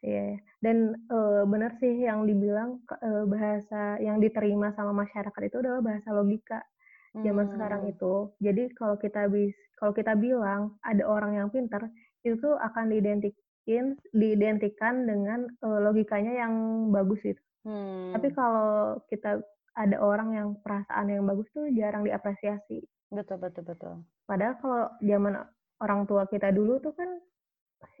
[0.00, 0.40] Iya, yeah.
[0.64, 6.08] dan uh, benar sih yang dibilang uh, bahasa yang diterima sama masyarakat itu adalah bahasa
[6.16, 6.64] logika
[7.12, 7.52] zaman hmm.
[7.52, 8.32] sekarang itu.
[8.40, 11.84] Jadi kalau kita bis, kalau kita bilang ada orang yang pintar,
[12.24, 16.54] itu akan diidentikin, diidentikan dengan uh, logikanya yang
[16.88, 17.42] bagus itu.
[17.64, 18.16] Hmm.
[18.16, 19.40] Tapi kalau kita
[19.76, 22.82] ada orang yang perasaan yang bagus tuh jarang diapresiasi.
[23.10, 23.94] Betul, betul, betul.
[24.24, 25.34] Padahal kalau zaman
[25.82, 27.10] orang tua kita dulu tuh kan,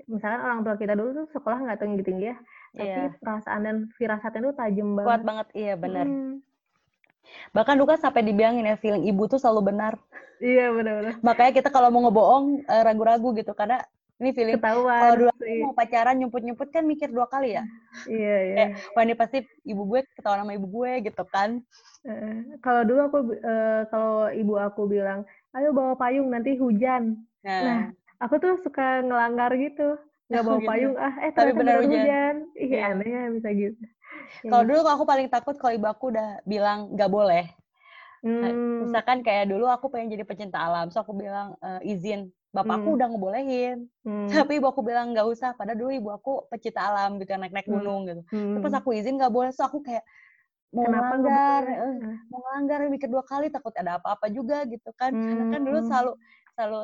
[0.06, 2.36] misalkan orang tua kita dulu tuh sekolah nggak tinggi-tinggi ya,
[2.76, 3.10] tapi yeah.
[3.18, 5.08] perasaan dan firasatnya tuh tajam banget.
[5.08, 6.06] Kuat banget, iya benar.
[6.06, 6.42] Hmm.
[7.54, 9.98] Bahkan dulu kan sampai dibilangin ya, feeling ibu tuh selalu benar.
[10.40, 11.14] Iya, benar-benar.
[11.20, 13.82] Makanya kita kalau mau ngebohong, eh, ragu-ragu gitu, karena
[14.20, 15.32] ini feeling ketahuan kalau dulu
[15.64, 17.64] mau pacaran nyumput-nyumput kan mikir dua kali ya.
[18.04, 18.54] Iya iya.
[18.54, 21.64] Kayak wah ini pasti ibu gue ketahuan sama ibu gue gitu kan.
[22.04, 25.24] Uh, kalau dulu aku uh, kalau ibu aku bilang
[25.56, 27.16] ayo bawa payung nanti hujan.
[27.40, 27.82] Nah, nah
[28.20, 29.96] aku tuh suka ngelanggar gitu.
[30.28, 30.68] Nggak bawa gitu.
[30.68, 32.34] payung ah eh tapi benar hujan, hujan.
[32.60, 32.92] ih yeah.
[32.92, 33.82] aneh ya bisa gitu.
[34.44, 37.48] Kalau dulu aku paling takut kalau ibu aku udah bilang nggak boleh.
[38.20, 38.84] Nah, hmm.
[38.84, 42.96] misalkan kayak dulu aku pengen jadi pecinta alam, so aku bilang e, izin bapakku hmm.
[42.98, 44.28] udah ngebolehin hmm.
[44.34, 47.76] tapi ibu aku bilang nggak usah padahal dulu ibu aku pecinta alam gitu naik-naik hmm.
[47.78, 48.58] gunung gitu hmm.
[48.58, 50.02] terus aku izin nggak boleh so aku kayak
[50.70, 51.94] mau Kenapa melanggar eh,
[52.30, 55.26] mau melanggar mikir dua kali takut ada apa-apa juga gitu kan hmm.
[55.26, 55.88] karena kan dulu hmm.
[55.90, 56.12] selalu
[56.54, 56.78] selalu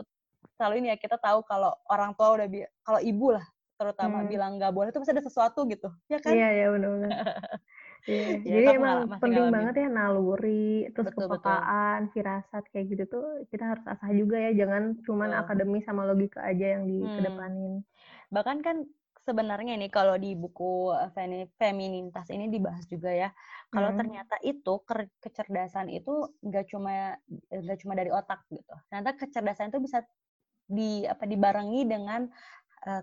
[0.56, 2.46] selalu ini ya kita tahu kalau orang tua udah
[2.86, 4.28] kalau ibu lah terutama hmm.
[4.30, 7.10] bilang nggak boleh itu pasti ada sesuatu gitu ya kan iya iya benar-benar
[8.04, 12.12] Iya, ya, jadi emang penting banget ya naluri, terus betul, kepekaan, betul.
[12.12, 15.42] firasat kayak gitu tuh kita harus asah juga ya, jangan cuman betul.
[15.42, 17.82] akademi sama logika aja yang dikedepanin.
[17.82, 17.86] Hmm.
[18.30, 18.76] Bahkan kan
[19.26, 23.34] sebenarnya ini kalau di buku eh, feminitas ini dibahas juga ya
[23.74, 23.98] kalau hmm.
[23.98, 27.18] ternyata itu ke kecerdasan itu nggak cuma
[27.50, 30.06] nggak cuma dari otak gitu ternyata kecerdasan itu bisa
[30.70, 32.30] di apa dibarengi dengan
[32.86, 33.02] uh,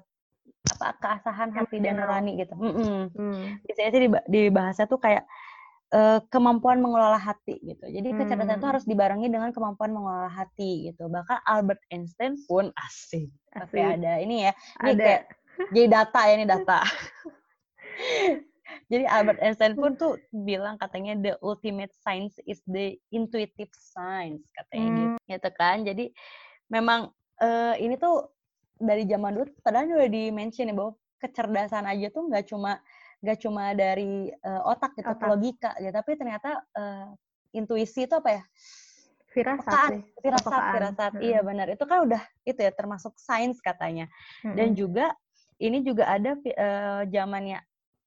[0.64, 2.56] apa keasahan hati dan nurani gitu.
[2.56, 3.02] Mm -mm.
[3.16, 3.44] Hmm.
[3.68, 4.02] Biasanya sih
[4.32, 5.28] dibahasnya tuh kayak
[5.94, 7.86] uh, kemampuan mengelola hati gitu.
[7.86, 8.74] Jadi kecerdasan itu hmm.
[8.74, 11.08] harus dibarengi dengan kemampuan mengelola hati gitu.
[11.08, 13.30] Bahkan Albert Einstein pun asik.
[13.54, 13.70] asik.
[13.70, 14.52] Tapi ada ini ya.
[14.82, 15.04] Ini ada.
[15.04, 15.24] kayak
[15.70, 16.80] jadi data ya ini data.
[18.90, 24.88] Jadi Albert Einstein pun tuh bilang katanya the ultimate science is the intuitive science katanya
[24.90, 24.98] hmm.
[24.98, 25.18] gitu.
[25.30, 25.78] Gitu kan.
[25.86, 26.06] Jadi
[26.74, 28.34] memang uh, ini tuh
[28.78, 32.82] dari zaman dulu padahal udah di mention ya bahwa kecerdasan aja tuh nggak cuma
[33.24, 35.28] nggak cuma dari uh, otak gitu, otak.
[35.32, 37.08] logika gitu, tapi ternyata uh,
[37.56, 38.44] intuisi itu apa ya?
[39.34, 41.26] firasat Pekaan, firasat firasat hmm.
[41.26, 44.06] iya benar itu kan udah itu ya termasuk sains katanya
[44.46, 44.54] hmm.
[44.54, 45.06] dan juga
[45.58, 47.58] ini juga ada uh, zamannya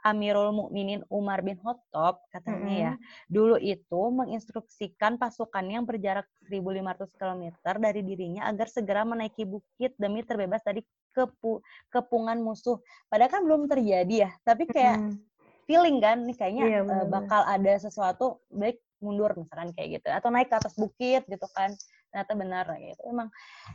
[0.07, 2.85] Amirul Mukminin Umar bin Khattab katanya mm -hmm.
[2.87, 2.93] ya
[3.27, 7.43] dulu itu menginstruksikan pasukan yang berjarak 1.500 km
[7.83, 12.77] dari dirinya agar segera menaiki bukit demi terbebas dari kepu kepungan musuh.
[13.09, 15.65] Padahal kan belum terjadi ya, tapi kayak mm -hmm.
[15.65, 20.29] feeling kan nih kayaknya iya, uh, bakal ada sesuatu baik mundur misalkan kayak gitu atau
[20.33, 21.69] naik ke atas bukit gitu kan
[22.11, 23.03] ternyata benar gitu.
[23.07, 23.29] Emang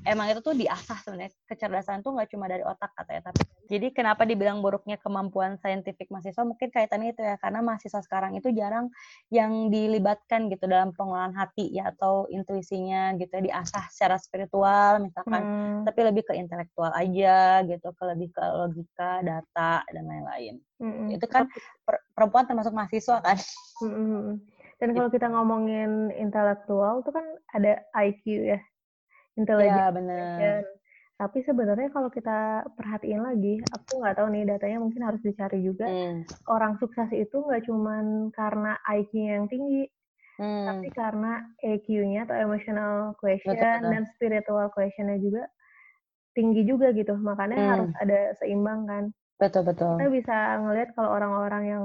[0.04, 1.32] emang itu tuh diasah sebenarnya.
[1.48, 3.42] Kecerdasan tuh nggak cuma dari otak katanya tapi
[3.72, 6.44] jadi kenapa dibilang buruknya kemampuan saintifik mahasiswa?
[6.44, 8.92] Mungkin kaitannya itu ya karena mahasiswa sekarang itu jarang
[9.32, 15.42] yang dilibatkan gitu dalam pengelolaan hati ya atau intuisinya gitu ya diasah secara spiritual misalkan.
[15.42, 15.88] Hmm.
[15.88, 20.60] tapi lebih ke intelektual aja gitu ke lebih ke logika data dan lain-lain.
[20.82, 21.14] Hmm.
[21.14, 21.46] itu kan
[22.18, 23.38] perempuan termasuk mahasiswa kan.
[23.80, 24.42] Hmm.
[24.82, 28.60] Dan kalau kita ngomongin intelektual tuh kan ada IQ ya,
[29.38, 29.78] intelligence.
[29.78, 30.66] Ya, benar.
[31.22, 35.86] Tapi sebenarnya kalau kita perhatiin lagi, aku nggak tahu nih datanya mungkin harus dicari juga.
[35.86, 36.26] Hmm.
[36.50, 39.86] Orang sukses itu nggak cuman karena IQ yang tinggi,
[40.42, 40.66] hmm.
[40.66, 43.90] tapi karena EQ-nya atau emotional question betul, betul.
[43.94, 45.44] dan spiritual question-nya juga
[46.34, 47.14] tinggi juga gitu.
[47.14, 47.70] Makanya hmm.
[47.70, 49.04] harus ada seimbang kan.
[49.38, 50.02] Betul betul.
[50.02, 51.84] Kita bisa ngelihat kalau orang-orang yang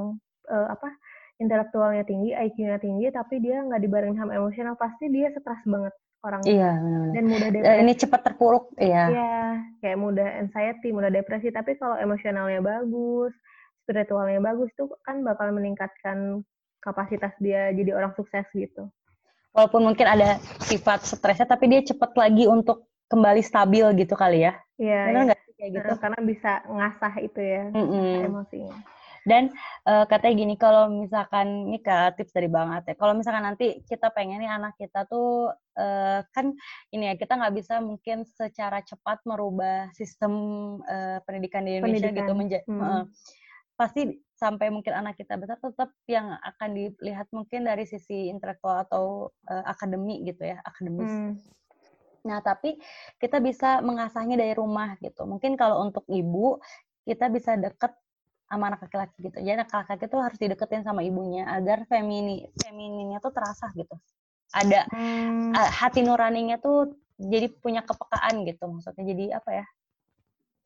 [0.49, 0.89] uh, apa
[1.37, 5.93] intelektualnya tinggi, IQ-nya tinggi, tapi dia nggak dibarengin sama emosional, pasti dia stres banget
[6.27, 7.81] orang iya benar, dan mudah depresi.
[7.87, 9.39] ini cepat terpuruk iya iya
[9.79, 13.33] kayak mudah anxiety mudah depresi tapi kalau emosionalnya bagus
[13.87, 16.43] spiritualnya bagus tuh kan bakal meningkatkan
[16.83, 18.91] kapasitas dia jadi orang sukses gitu
[19.55, 24.53] walaupun mungkin ada sifat stresnya tapi dia cepat lagi untuk kembali stabil gitu kali ya
[24.83, 25.27] iya benar iya.
[25.31, 28.27] nggak kayak gitu karena bisa ngasah itu ya mm -hmm.
[28.29, 28.77] emosinya
[29.27, 29.51] dan
[29.91, 34.15] uh, katanya gini, kalau misalkan ini ke tips dari Bang Ate, kalau misalkan nanti kita
[34.15, 36.55] pengen nih anak kita tuh uh, kan
[36.95, 40.33] ini ya kita nggak bisa mungkin secara cepat merubah sistem
[40.87, 42.23] uh, pendidikan di Indonesia gitu, pendidikan.
[42.23, 42.81] gitu menjadi hmm.
[42.81, 43.03] uh,
[43.75, 44.03] pasti
[44.39, 49.65] sampai mungkin anak kita besar tetap yang akan dilihat mungkin dari sisi intelektual atau uh,
[49.67, 51.11] akademi gitu ya akademis.
[51.11, 51.35] Hmm.
[52.27, 52.79] Nah, tapi
[53.23, 55.23] kita bisa mengasahnya dari rumah gitu.
[55.27, 56.59] Mungkin kalau untuk ibu,
[57.07, 57.95] kita bisa deket
[58.47, 59.37] sama anak laki-laki gitu.
[59.43, 63.95] Jadi anak laki-laki tuh harus dideketin sama ibunya agar femini femininnya tuh terasa gitu.
[64.55, 65.53] Ada hmm.
[65.55, 69.05] hati nuraninya tuh jadi punya kepekaan gitu maksudnya.
[69.05, 69.67] Jadi apa ya?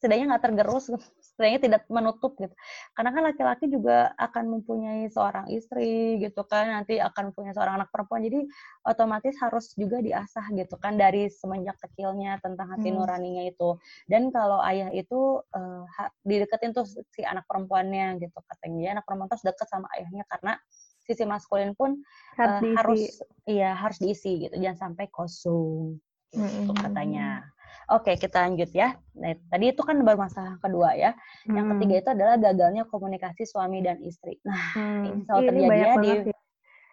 [0.01, 0.89] Setidaknya nggak tergerus,
[1.21, 2.57] setidaknya tidak menutup gitu.
[2.97, 7.93] Karena kan laki-laki juga akan mempunyai seorang istri gitu kan, nanti akan punya seorang anak
[7.93, 8.49] perempuan, jadi
[8.89, 12.97] otomatis harus juga diasah gitu kan dari semenjak kecilnya tentang hati hmm.
[12.97, 13.77] nuraninya itu.
[14.09, 15.85] Dan kalau ayah itu uh,
[16.25, 20.57] dideketin tuh si anak perempuannya gitu katanya, ya, anak perempuan tuh deket sama ayahnya karena
[21.05, 22.01] sisi maskulin pun
[22.41, 23.03] harus, uh, harus
[23.45, 26.01] iya harus diisi gitu, jangan sampai kosong
[26.33, 26.81] gitu hmm.
[26.89, 27.45] katanya.
[27.91, 28.95] Oke, kita lanjut ya.
[29.19, 31.11] Nah, tadi itu kan baru masalah kedua ya.
[31.51, 31.73] Yang hmm.
[31.75, 34.39] ketiga itu adalah gagalnya komunikasi suami dan istri.
[34.47, 35.03] Nah, hmm.
[35.03, 36.39] ini selalu terjadi ya di ya.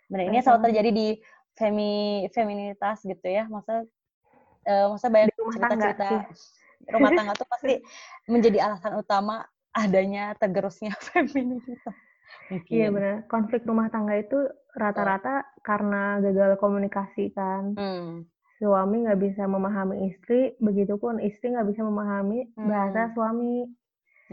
[0.08, 1.08] benar ini selalu terjadi di
[1.54, 1.94] femi
[2.34, 3.46] feminitas gitu ya.
[3.46, 3.86] Masa
[4.66, 6.10] uh, masa banyak cerita-cerita
[6.94, 7.74] rumah tangga tuh pasti
[8.34, 9.46] menjadi alasan utama
[9.78, 11.94] adanya tergerusnya feminitas.
[12.74, 13.30] Iya benar.
[13.30, 15.62] Konflik rumah tangga itu rata-rata oh.
[15.62, 17.78] karena gagal komunikasi kan.
[17.78, 18.26] Hmm
[18.58, 22.68] suami nggak bisa memahami istri, begitupun istri nggak bisa memahami hmm.
[22.68, 23.70] bahasa suami.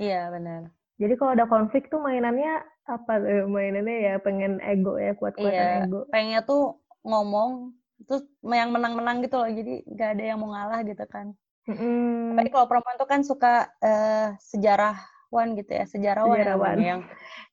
[0.01, 0.73] Iya benar.
[0.99, 3.21] Jadi kalau ada konflik tuh mainannya apa?
[3.47, 6.07] Mainannya ya pengen ego ya kuat-kuatan iya, ego.
[6.09, 9.51] Pengennya tuh ngomong terus yang menang-menang gitu loh.
[9.51, 11.35] Jadi nggak ada yang mau ngalah gitu kan.
[11.69, 12.37] Mm.
[12.37, 16.77] Tapi kalau perempuan tuh kan suka uh, sejarawan gitu ya, sejarawan, sejarawan.
[16.81, 17.01] yang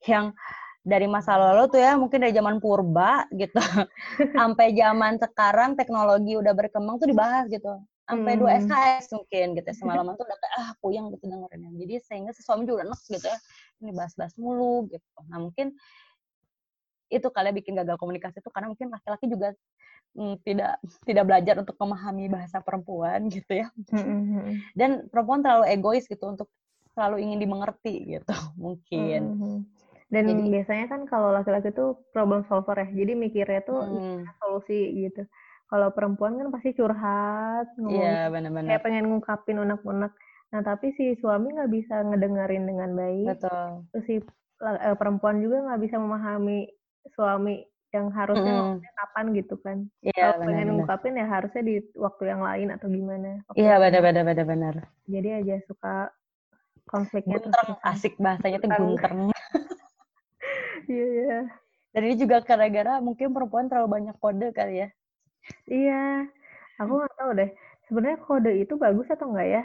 [0.04, 0.26] yang
[0.82, 3.62] dari masa lalu tuh ya mungkin dari zaman purba gitu
[4.38, 7.78] sampai zaman sekarang teknologi udah berkembang tuh dibahas gitu
[8.10, 8.62] sampai dua hmm.
[8.68, 9.76] SKS mungkin gitu ya.
[9.80, 13.38] semalaman tuh udah kayak ah puyang gitu dengerinnya jadi sehingga suami juga enak gitu ya
[13.86, 15.78] ini bahas-bahas mulu gitu nah mungkin
[17.12, 19.54] itu kalian bikin gagal komunikasi itu karena mungkin laki-laki juga
[20.16, 24.74] mm, tidak tidak belajar untuk memahami bahasa perempuan gitu ya mm-hmm.
[24.74, 26.50] dan perempuan terlalu egois gitu untuk
[26.96, 29.58] selalu ingin dimengerti gitu mungkin mm-hmm.
[30.12, 34.28] Dan jadi, biasanya kan kalau laki-laki itu problem solver ya jadi mikirnya tuh mm.
[34.44, 35.24] solusi gitu
[35.72, 38.68] kalau perempuan kan pasti curhat ngomong yeah, bener-bener.
[38.76, 40.12] kayak pengen ngungkapin unek-unek
[40.52, 43.88] nah tapi si suami nggak bisa ngedengerin dengan baik Betul.
[43.96, 44.16] terus si
[44.60, 46.68] uh, perempuan juga nggak bisa memahami
[47.16, 48.88] suami yang harusnya mm.
[48.96, 49.78] kapan gitu kan.
[50.00, 53.44] Iya, Kalau pengen ngungkapin ya harusnya di waktu yang lain atau gimana.
[53.52, 54.76] Iya, benar-benar benar-benar.
[55.12, 56.08] Jadi aja suka
[56.88, 59.32] konfliknya guntreng, asik bahasanya tuh guntreng.
[60.92, 61.40] Iya, iya.
[61.92, 64.90] Dan ini juga gara-gara mungkin perempuan terlalu banyak kode kali ya.
[65.68, 66.28] Iya.
[66.84, 67.50] Aku nggak tahu deh.
[67.88, 69.64] Sebenarnya kode itu bagus atau enggak ya?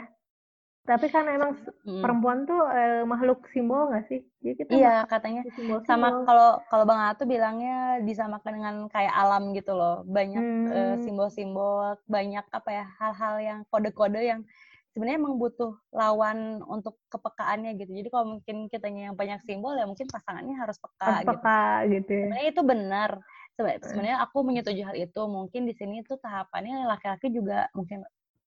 [0.87, 1.51] Tapi kan emang
[1.83, 1.99] hmm.
[1.99, 4.23] perempuan tuh e, makhluk simbol nggak sih?
[4.39, 5.87] Jadi kita iya katanya simbol -simbol.
[5.87, 10.07] sama kalau kalau Bang Atu bilangnya disamakan dengan kayak alam gitu loh.
[10.07, 11.03] Banyak eh, hmm.
[11.03, 14.47] simbol-simbol, banyak apa ya hal-hal yang kode-kode yang
[14.97, 17.93] sebenarnya emang butuh lawan untuk kepekaannya gitu.
[17.93, 21.29] Jadi kalau mungkin kitanya yang banyak simbol ya mungkin pasangannya harus peka, harus gitu.
[21.29, 22.09] peka gitu.
[22.09, 22.21] Ya.
[22.25, 23.11] Sebenarnya itu benar.
[23.57, 25.21] Sebenarnya aku menyetujui hal itu.
[25.29, 28.01] Mungkin di sini tuh tahapannya laki-laki juga mungkin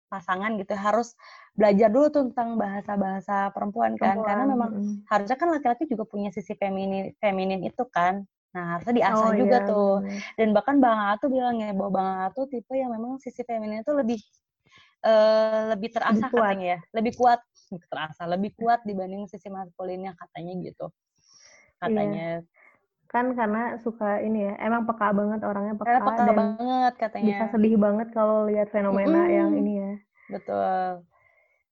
[0.08, 1.20] pasangan gitu harus
[1.52, 4.28] belajar dulu tuh tentang bahasa-bahasa perempuan kan perempuan.
[4.32, 4.96] karena memang hmm.
[5.12, 8.24] harusnya kan laki-laki juga punya sisi feminin feminin itu kan
[8.56, 9.68] nah harusnya diasah oh, juga iya.
[9.68, 9.94] tuh
[10.40, 13.92] dan bahkan bang Atu bilang ya bahwa bang Atu tipe yang memang sisi feminin itu
[13.92, 14.24] lebih
[15.04, 16.50] uh, lebih terasa lebih kuat.
[16.54, 16.80] katanya ya.
[16.96, 17.40] Lebih kuat.
[17.92, 20.88] Terasa lebih kuat dibanding sisi maskulinnya katanya gitu.
[20.88, 21.80] Iya.
[21.84, 22.28] katanya.
[22.42, 22.56] Iya
[23.08, 27.28] kan karena suka ini ya emang peka banget orangnya peka, peka dan banget katanya.
[27.32, 29.94] bisa sedih banget kalau lihat fenomena mm yang ini ya.
[30.28, 31.08] Betul.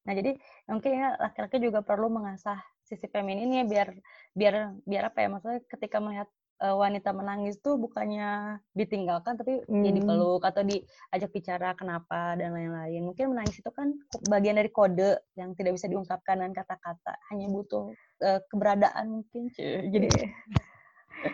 [0.08, 0.32] Nah jadi
[0.72, 3.92] mungkin ya laki-laki juga perlu mengasah sisi femininnya biar
[4.32, 6.30] biar biar apa ya maksudnya ketika melihat
[6.62, 13.04] uh, wanita menangis tuh bukannya ditinggalkan tapi ya dipeluk atau diajak bicara kenapa dan lain-lain
[13.04, 13.92] mungkin menangis itu kan
[14.32, 17.92] bagian dari kode yang tidak bisa diungkapkan dengan kata-kata hanya butuh
[18.24, 19.52] uh, keberadaan mungkin
[19.94, 20.30] jadi iya.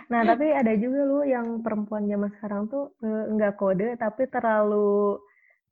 [0.08, 5.20] Nah, tapi ada juga lu yang perempuan zaman sekarang tuh enggak kode tapi terlalu,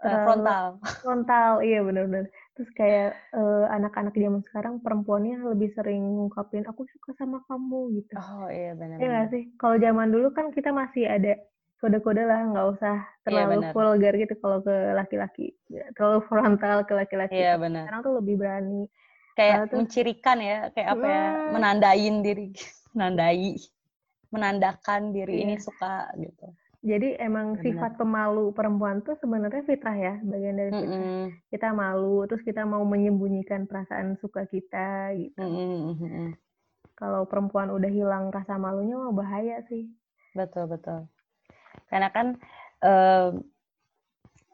[0.01, 0.65] uh, terlalu frontal.
[0.99, 2.27] Frontal, iya benar-benar.
[2.59, 8.19] Terus kayak uh, anak-anak zaman sekarang perempuannya lebih sering ngungkapin aku suka sama kamu gitu.
[8.19, 8.99] Oh iya benar.
[8.99, 9.43] Iya gak sih?
[9.55, 11.39] Kalau zaman dulu kan kita masih ada
[11.79, 15.55] kode-kode lah nggak usah iya, terlalu iya, vulgar gitu kalau ke laki-laki
[15.95, 17.87] terlalu frontal ke laki-laki iya, benar.
[17.87, 18.83] sekarang tuh lebih berani
[19.39, 22.51] kayak uh, mencirikan ya kayak apa ya menandain diri
[22.99, 23.55] menandai
[24.29, 25.43] menandakan diri yeah.
[25.47, 26.51] ini suka gitu.
[26.79, 27.63] Jadi emang Benar.
[27.67, 30.95] sifat pemalu perempuan tuh sebenarnya fitrah ya, bagian dari fitrah.
[30.95, 31.25] Mm -hmm.
[31.51, 35.43] Kita malu, terus kita mau menyembunyikan perasaan suka kita gitu.
[35.43, 36.27] Mm -hmm.
[36.95, 39.91] Kalau perempuan udah hilang rasa malunya, mau bahaya sih.
[40.31, 41.11] Betul betul.
[41.91, 42.39] Karena kan
[42.79, 43.35] uh,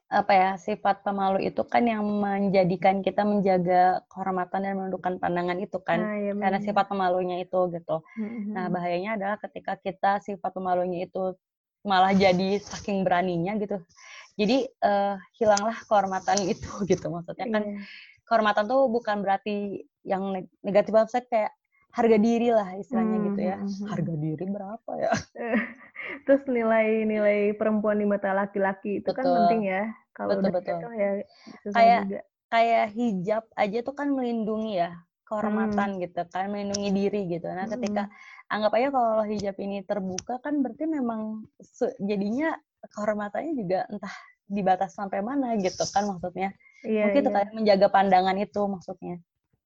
[0.06, 5.82] apa ya sifat pemalu itu kan yang menjadikan kita menjaga kehormatan dan menundukkan pandangan itu
[5.82, 8.06] kan nah, iya karena sifat pemalunya itu gitu.
[8.22, 8.54] Mm-hmm.
[8.54, 11.34] Nah bahayanya adalah ketika kita sifat pemalunya itu
[11.86, 13.78] malah jadi saking beraninya gitu.
[14.36, 17.86] Jadi uh, hilanglah kehormatan itu gitu maksudnya kan yeah.
[18.28, 21.52] kehormatan tuh bukan berarti yang negatif banget kayak
[21.96, 23.58] harga diri lah istilahnya hmm, gitu ya.
[23.58, 23.88] Hmm, hmm.
[23.88, 25.12] Harga diri berapa ya?
[26.28, 29.32] Terus nilai-nilai perempuan di mata laki-laki itu kan betul.
[29.32, 29.84] kan penting ya.
[30.12, 30.78] Kalau betul, betul.
[30.96, 31.12] ya
[31.72, 32.22] kayak juga.
[32.52, 34.92] kayak hijab aja tuh kan melindungi ya
[35.26, 36.02] kehormatan hmm.
[36.06, 37.48] gitu kan, melindungi diri gitu.
[37.50, 38.35] Nah, ketika hmm.
[38.52, 41.50] Anggap aja kalau hijab ini terbuka kan berarti memang
[41.98, 42.54] jadinya
[42.94, 46.54] kehormatannya juga entah dibatas sampai mana gitu kan maksudnya.
[46.86, 47.42] Iya, Mungkin iya.
[47.42, 49.16] itu menjaga pandangan itu maksudnya.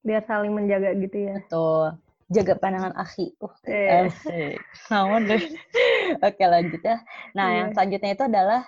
[0.00, 1.36] Biar saling menjaga gitu ya.
[1.44, 3.34] Betul jaga pandangan akhi.
[3.42, 4.54] Uh, eh.
[4.88, 5.42] Namun deh.
[6.26, 7.02] Oke lanjut ya.
[7.34, 7.58] Nah yeah.
[7.60, 8.60] yang selanjutnya itu adalah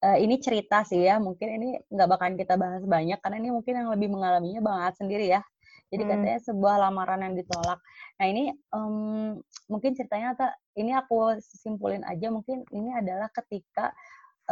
[0.00, 1.18] uh, ini cerita sih ya.
[1.18, 5.26] Mungkin ini nggak bakalan kita bahas banyak karena ini mungkin yang lebih mengalaminya banget sendiri
[5.28, 5.42] ya.
[5.88, 6.10] Jadi hmm.
[6.12, 7.80] katanya sebuah lamaran yang ditolak.
[8.20, 9.40] Nah ini um,
[9.72, 13.92] mungkin ceritanya tak ini aku simpulin aja mungkin ini adalah ketika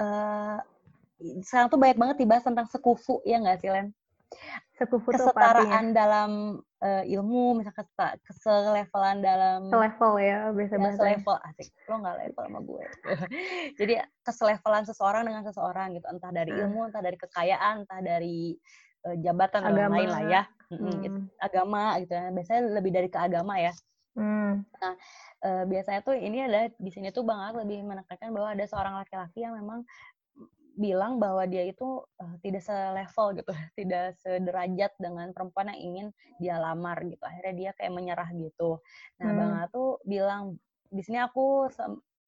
[0.00, 0.58] uh,
[1.44, 3.92] sekarang tuh banyak banget dibahas tentang sekufu ya nggak sih Len?
[4.76, 7.86] Sekufu kesetaraan dalam uh, ilmu, misalkan
[8.26, 12.84] keselevelan dalam selevel ya biasa ya, selevel asik lo nggak level sama gue
[13.80, 13.94] jadi
[14.26, 16.60] keselevelan seseorang dengan seseorang gitu entah dari hmm.
[16.66, 18.58] ilmu entah dari kekayaan entah dari
[19.04, 20.42] uh, jabatan dan lain-lain lah ya.
[20.66, 21.30] Hmm.
[21.38, 22.32] agama gitu ya.
[22.34, 23.72] Biasanya lebih dari ke agama ya.
[24.16, 24.64] Hmm.
[24.80, 24.94] Nah,
[25.44, 29.44] uh, biasanya tuh ini adalah di sini tuh banget lebih menekankan bahwa ada seorang laki-laki
[29.44, 29.84] yang memang
[30.76, 36.06] bilang bahwa dia itu uh, tidak selevel gitu, tidak sederajat dengan perempuan yang ingin
[36.40, 37.20] dia lamar gitu.
[37.24, 38.80] Akhirnya dia kayak menyerah gitu.
[39.20, 39.36] Nah, hmm.
[39.36, 40.60] Bang tuh bilang
[40.92, 41.68] di sini aku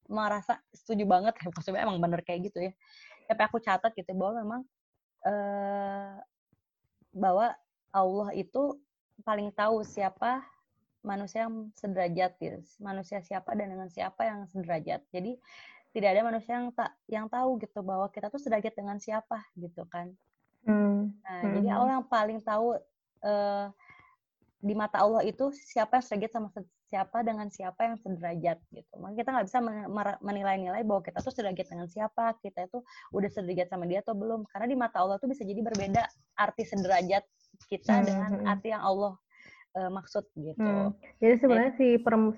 [0.08, 2.72] merasa setuju banget ya, maksudnya emang bener kayak gitu ya.
[3.28, 4.60] Tapi aku catat gitu bahwa memang
[5.28, 6.16] uh,
[7.18, 7.52] bahwa
[7.90, 8.78] Allah itu
[9.26, 10.46] paling tahu siapa
[11.02, 12.58] manusia yang sederajat gitu.
[12.78, 15.02] Manusia siapa dan dengan siapa yang sederajat.
[15.10, 15.38] Jadi
[15.90, 19.82] tidak ada manusia yang tak yang tahu gitu bahwa kita tuh sederajat dengan siapa gitu
[19.88, 20.14] kan.
[20.62, 21.10] Hmm.
[21.24, 21.52] Nah, hmm.
[21.58, 22.76] jadi Allah yang paling tahu
[23.24, 23.66] uh,
[24.58, 26.48] di mata Allah itu siapa yang sederajat sama
[26.88, 28.94] siapa dengan siapa yang sederajat gitu.
[28.96, 29.60] Maka kita nggak bisa
[30.24, 32.80] menilai-nilai bahwa kita tuh sederajat dengan siapa, kita itu
[33.12, 34.48] udah sederajat sama dia atau belum.
[34.48, 36.02] Karena di mata Allah tuh bisa jadi berbeda
[36.40, 37.24] arti sederajat
[37.68, 38.04] kita hmm.
[38.08, 38.52] dengan hmm.
[38.52, 39.12] arti yang Allah
[39.76, 40.64] uh, maksud gitu.
[40.64, 40.96] Hmm.
[41.20, 41.86] Jadi sebenarnya si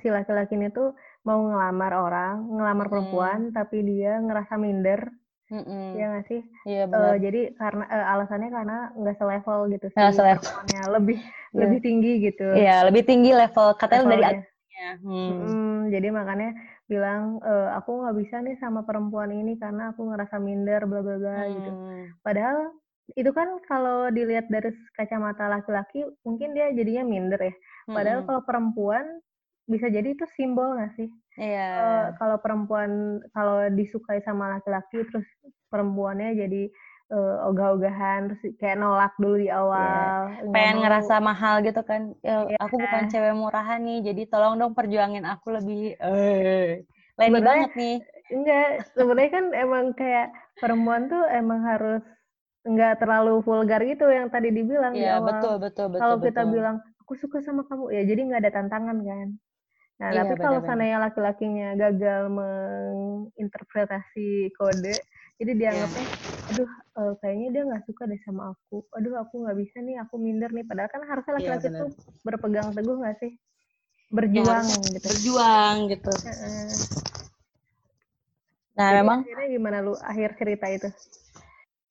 [0.03, 2.93] si laki-laki ini tuh mau ngelamar orang, ngelamar hmm.
[2.93, 5.07] perempuan, tapi dia ngerasa minder.
[5.51, 5.99] Mm-mm.
[5.99, 6.41] Iya nggak sih?
[6.63, 7.11] Iya benar.
[7.11, 9.99] Uh, jadi karena uh, alasannya karena nggak selevel gitu sih.
[9.99, 10.53] Nggak selevel.
[10.95, 11.59] lebih yeah.
[11.59, 12.47] lebih tinggi gitu.
[12.55, 14.89] Iya yeah, lebih tinggi level katanya dari atasnya.
[15.03, 15.31] Hmm.
[15.45, 16.51] Hmm, jadi makanya
[16.89, 21.17] bilang e, aku nggak bisa nih sama perempuan ini karena aku ngerasa minder bla bla
[21.21, 21.53] bla gitu.
[21.53, 21.55] hmm.
[21.59, 21.71] gitu.
[22.25, 22.59] Padahal
[23.19, 27.55] itu kan kalau dilihat dari kacamata laki-laki mungkin dia jadinya minder ya.
[27.91, 28.29] Padahal hmm.
[28.31, 29.07] kalau perempuan
[29.71, 31.09] bisa jadi itu simbol nggak sih?
[31.39, 31.55] Iya.
[31.55, 31.73] Yeah.
[31.79, 35.27] Uh, kalau perempuan kalau disukai sama laki-laki terus
[35.71, 36.63] perempuannya jadi
[37.15, 39.63] uh, ogah-ogahan terus kayak nolak dulu di iya.
[39.63, 40.19] awal.
[40.43, 40.51] Yeah.
[40.51, 40.83] Pengen mau...
[40.87, 42.13] ngerasa mahal gitu kan.
[42.27, 42.61] Ya, yeah.
[42.67, 45.95] Aku bukan cewek murahan nih, jadi tolong dong perjuangin aku lebih.
[46.03, 46.83] Eh,
[47.19, 47.97] lain banget nih.
[48.31, 52.03] Enggak, sebenarnya kan emang kayak perempuan tuh emang harus
[52.63, 56.03] enggak terlalu vulgar gitu yang tadi dibilang Iya, yeah, betul betul betul.
[56.03, 59.29] Kalau kita bilang aku suka sama kamu ya jadi nggak ada tantangan kan.
[60.01, 64.97] Nah, iya, tapi kalau seandainya laki-lakinya gagal menginterpretasi kode,
[65.37, 65.93] jadi dia yeah.
[66.49, 66.65] aduh,
[66.97, 68.81] uh, kayaknya dia nggak suka deh sama aku.
[68.97, 70.65] Aduh, aku nggak bisa nih, aku minder nih.
[70.65, 71.93] Padahal kan harusnya iya, laki-laki yeah, tuh
[72.25, 73.37] berpegang teguh nggak sih?
[74.09, 75.05] Berjuang ya, gitu.
[75.05, 76.17] Berjuang gitu.
[78.81, 79.21] Nah, jadi memang.
[79.21, 80.89] Akhirnya gimana lu akhir cerita itu?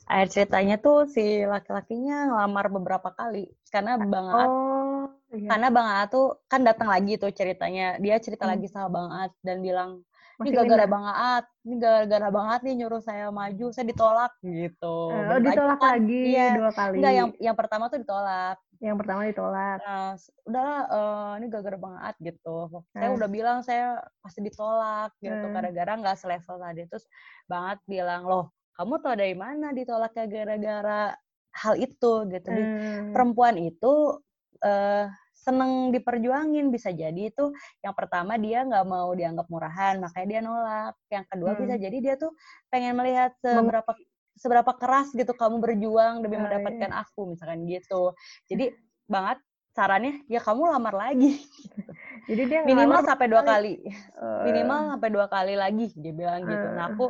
[0.09, 5.49] Akhir ceritanya tuh si laki-lakinya ngelamar beberapa kali karena Bang oh, iya.
[5.49, 7.97] karena Bang Aat tuh kan datang lagi tuh ceritanya.
[8.01, 8.51] Dia cerita hmm.
[8.55, 10.01] lagi sama Bang Aat dan bilang,
[10.41, 14.97] "Ini gara-gara Bang Aat, ini gara-gara Bang Aat nih nyuruh saya maju, saya ditolak." gitu.
[15.11, 16.57] Oh, ditolak kan, lagi iya.
[16.57, 16.95] dua kali.
[17.01, 18.57] Enggak, yang yang pertama tuh ditolak.
[18.79, 19.77] Yang pertama ditolak.
[19.83, 20.11] Nah,
[20.47, 22.57] udahlah uh, ini gara-gara Bang Aat gitu.
[22.95, 25.53] Saya udah bilang saya pasti ditolak gitu hmm.
[25.53, 26.81] gara-gara nggak selevel tadi.
[26.87, 27.05] Terus
[27.45, 31.11] Bang Aat bilang, "Loh, kamu tahu dari mana ditolak gara-gara
[31.59, 32.49] hal itu gitu.
[32.49, 33.11] Hmm.
[33.11, 34.23] Perempuan itu
[34.63, 40.39] uh, seneng diperjuangin bisa jadi itu yang pertama dia nggak mau dianggap murahan makanya dia
[40.43, 40.93] nolak.
[41.09, 41.59] Yang kedua hmm.
[41.63, 42.31] bisa jadi dia tuh
[42.67, 43.91] pengen melihat seberapa
[44.39, 47.03] seberapa keras gitu kamu berjuang demi oh, mendapatkan iya.
[47.03, 48.15] aku misalkan gitu.
[48.47, 48.71] Jadi
[49.09, 49.39] banget
[49.75, 51.39] sarannya ya kamu lamar lagi.
[52.29, 53.81] Jadi dia minimal sampai dua kali.
[54.13, 56.67] Uh, minimal sampai dua kali lagi dia bilang gitu.
[56.75, 57.05] Nah, aku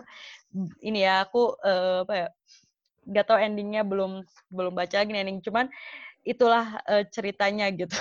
[0.86, 2.28] ini ya aku uh, apa ya?
[3.10, 4.22] Gak tau endingnya belum
[4.54, 5.42] belum baca lagi ending.
[5.42, 5.68] Cuman
[6.30, 7.98] itulah uh, ceritanya gitu.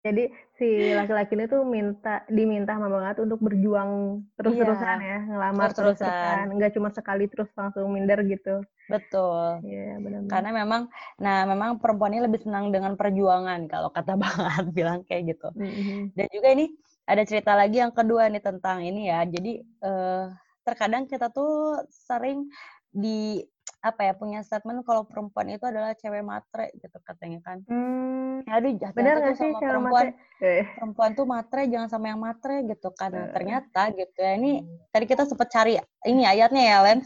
[0.00, 5.76] Jadi si laki-laki ini tuh minta diminta sama banget untuk berjuang terus-terusan iya, ya, ngelamar
[5.76, 8.64] terus-terusan, nggak cuma sekali terus langsung minder gitu.
[8.88, 9.60] Betul.
[9.60, 10.24] Iya, benar.
[10.32, 10.88] Karena memang
[11.20, 15.52] nah memang perempuan ini lebih senang dengan perjuangan kalau kata Bang bilang kayak gitu.
[15.52, 16.16] Mm-hmm.
[16.16, 16.66] Dan juga ini
[17.04, 19.20] ada cerita lagi yang kedua nih tentang ini ya.
[19.28, 20.32] Jadi uh,
[20.64, 22.48] terkadang kita tuh sering
[22.88, 23.44] di
[23.80, 27.64] apa ya punya statement kalau perempuan itu adalah cewek matre gitu katanya kan.
[27.64, 30.06] Hmm, aduh jahat benar tuh sama perempuan
[30.44, 30.64] eh.
[30.76, 33.08] perempuan tuh matre jangan sama yang matre gitu kan.
[33.08, 34.60] Nah, ternyata gitu ya ini
[34.92, 37.00] tadi kita sempat cari ini ayatnya ya Len.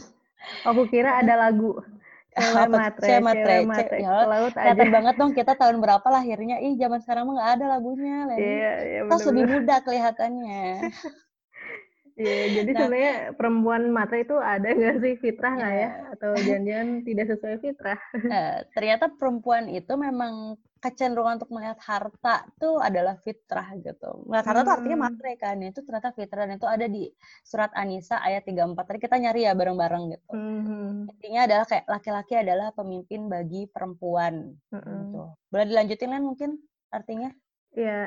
[0.66, 1.78] Aku kira ada lagu.
[2.34, 3.96] Cewek matre, cewek matre, cewek matre.
[4.02, 4.18] Ya,
[4.50, 6.59] kelihatan banget dong kita tahun berapa lahirnya.
[6.59, 8.38] Ih, zaman sekarang mah nggak ada lagunya, Len.
[8.42, 10.62] Iya, iya, Kita lebih muda kelihatannya.
[12.14, 15.82] Iya, jadi nah, sebenarnya perempuan matre itu ada nggak sih fitrah nggak ya?
[15.82, 15.90] ya?
[16.14, 18.00] Atau jangan-jangan tidak sesuai fitrah?
[18.14, 24.22] Uh, ternyata perempuan itu memang kecenderungan untuk melihat harta itu adalah fitrah gitu.
[24.30, 24.76] Melihat harta itu hmm.
[24.78, 25.56] artinya matre kan.
[25.64, 27.02] Itu ternyata fitrah dan itu ada di
[27.42, 28.78] surat An-Nisa ayat 34.
[28.84, 30.30] Tadi kita nyari ya bareng-bareng gitu.
[30.30, 31.10] Hmm.
[31.10, 34.54] Intinya adalah kayak laki-laki adalah pemimpin bagi perempuan.
[34.70, 34.84] Hmm.
[34.84, 35.22] Gitu.
[35.50, 36.50] Boleh dilanjutin kan mungkin
[36.94, 37.32] artinya?
[37.74, 38.06] Iya,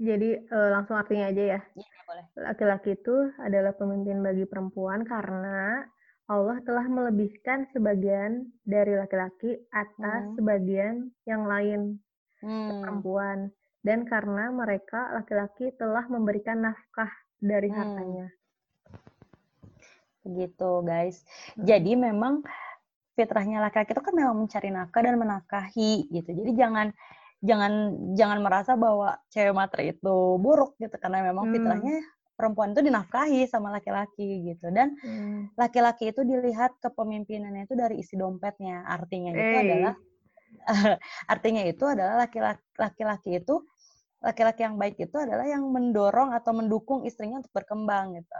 [0.00, 1.60] jadi uh, langsung artinya aja ya.
[1.76, 2.24] Iya, boleh.
[2.40, 5.84] Laki-laki itu adalah pemimpin bagi perempuan karena
[6.30, 10.34] Allah telah melebihkan sebagian dari laki-laki atas hmm.
[10.40, 10.94] sebagian
[11.28, 12.00] yang lain
[12.40, 12.80] hmm.
[12.80, 13.38] perempuan
[13.82, 17.10] dan karena mereka laki-laki telah memberikan nafkah
[17.42, 17.76] dari hmm.
[17.76, 18.26] hartanya.
[20.22, 21.26] Begitu, guys.
[21.58, 21.66] Hmm.
[21.68, 22.46] Jadi memang
[23.12, 26.30] fitrahnya laki-laki itu kan memang mencari nafkah dan menafkahi gitu.
[26.32, 26.88] Jadi jangan
[27.42, 27.72] jangan
[28.14, 31.54] jangan merasa bahwa cewek matre itu buruk gitu karena memang hmm.
[31.58, 31.96] fitrahnya
[32.38, 35.52] perempuan itu dinafkahi sama laki-laki gitu dan hmm.
[35.58, 39.62] laki-laki itu dilihat kepemimpinannya itu dari isi dompetnya artinya itu hey.
[39.66, 39.94] adalah
[41.32, 42.14] artinya itu adalah
[42.78, 43.54] laki-laki itu
[44.22, 48.30] laki-laki yang baik itu adalah yang mendorong atau mendukung istrinya untuk berkembang gitu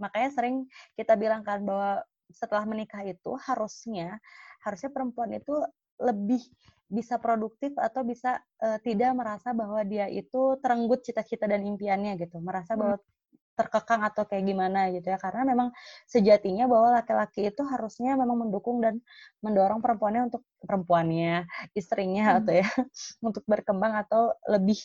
[0.00, 0.64] makanya sering
[0.96, 2.00] kita bilang kan bahwa
[2.32, 4.16] setelah menikah itu harusnya
[4.64, 5.54] harusnya perempuan itu
[6.00, 6.42] lebih
[6.86, 12.38] bisa produktif atau bisa uh, tidak merasa bahwa dia itu terenggut cita-cita dan impiannya gitu
[12.38, 13.14] merasa bahwa hmm
[13.56, 15.68] terkekang atau kayak gimana gitu ya karena memang
[16.04, 19.00] sejatinya bahwa laki-laki itu harusnya memang mendukung dan
[19.40, 22.38] mendorong perempuannya untuk perempuannya istrinya hmm.
[22.44, 22.68] atau ya
[23.32, 24.76] untuk berkembang atau lebih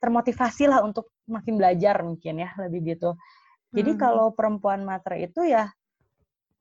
[0.00, 3.20] termotivasi lah untuk makin belajar mungkin ya lebih gitu
[3.76, 4.00] jadi hmm.
[4.00, 5.68] kalau perempuan matre itu ya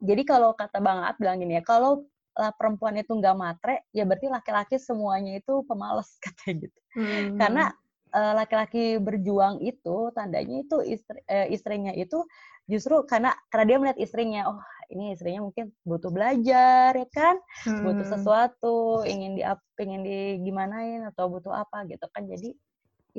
[0.03, 2.03] jadi kalau kata Bang At bilang gini ya kalau
[2.35, 6.79] lah perempuan itu nggak matre ya berarti laki-laki semuanya itu pemalas katanya gitu.
[6.95, 7.35] Hmm.
[7.35, 7.63] karena
[8.15, 12.23] Eh, laki-laki berjuang itu tandanya itu istri, eh, istrinya itu
[12.63, 17.35] justru karena karena dia melihat istrinya oh ini istrinya mungkin butuh belajar ya kan?
[17.67, 17.83] Hmm.
[17.83, 19.43] butuh sesuatu ingin di
[19.83, 22.23] ingin di gimanain atau butuh apa gitu kan.
[22.23, 22.55] Jadi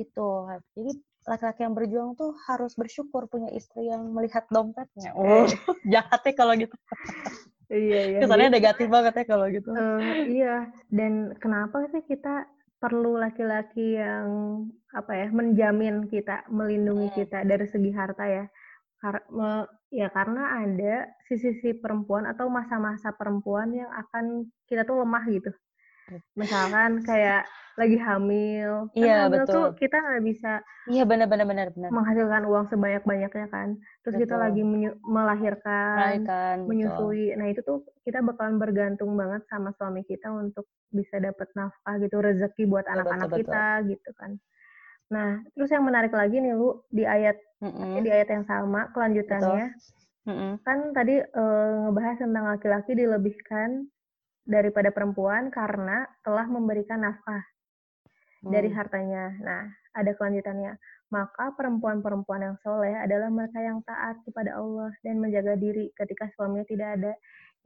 [0.01, 0.29] itu.
[0.73, 0.91] Jadi
[1.29, 5.13] laki-laki yang berjuang tuh harus bersyukur punya istri yang melihat dompetnya.
[5.13, 5.45] Oh
[5.93, 6.73] jahatnya kalau gitu
[7.71, 8.19] iya iya.
[8.23, 9.69] Kesannya negatif banget ya kalau gitu.
[9.71, 10.71] Uh, iya.
[10.87, 12.47] Dan kenapa sih kita
[12.77, 14.27] perlu laki-laki yang
[14.93, 17.17] apa ya menjamin kita melindungi hmm.
[17.17, 18.45] kita dari segi harta ya?
[18.97, 19.29] Kar
[19.93, 25.51] ya karena ada sisi-sisi perempuan atau masa-masa perempuan yang akan kita tuh lemah gitu
[26.39, 27.43] misalkan kayak
[27.77, 28.89] lagi hamil.
[28.89, 29.53] Kan iya hamil betul.
[29.53, 30.51] tuh kita nggak bisa
[30.89, 31.93] iya benar benar benar benar.
[31.93, 33.77] menghasilkan uang sebanyak banyaknya kan.
[34.01, 34.23] Terus betul.
[34.25, 34.61] kita lagi
[35.05, 37.31] melahirkan Melahirkan, menyusui.
[37.31, 37.37] Betul.
[37.37, 42.17] nah itu tuh kita bakalan bergantung banget sama suami kita untuk bisa dapat nafkah gitu
[42.17, 44.41] rezeki buat anak-anak kita gitu kan.
[45.13, 48.01] Nah terus yang menarik lagi nih lu di ayat mm -hmm.
[48.01, 49.69] di ayat yang sama kelanjutannya.
[50.27, 50.51] Mm -hmm.
[50.65, 53.85] kan tadi uh, ngebahas tentang laki-laki dilebihkan
[54.47, 57.43] daripada perempuan karena telah memberikan nafkah
[58.41, 58.49] hmm.
[58.49, 59.35] dari hartanya.
[59.43, 60.79] Nah, ada kelanjutannya.
[61.11, 66.67] Maka perempuan-perempuan yang soleh adalah mereka yang taat kepada Allah dan menjaga diri ketika suaminya
[66.67, 67.13] tidak ada.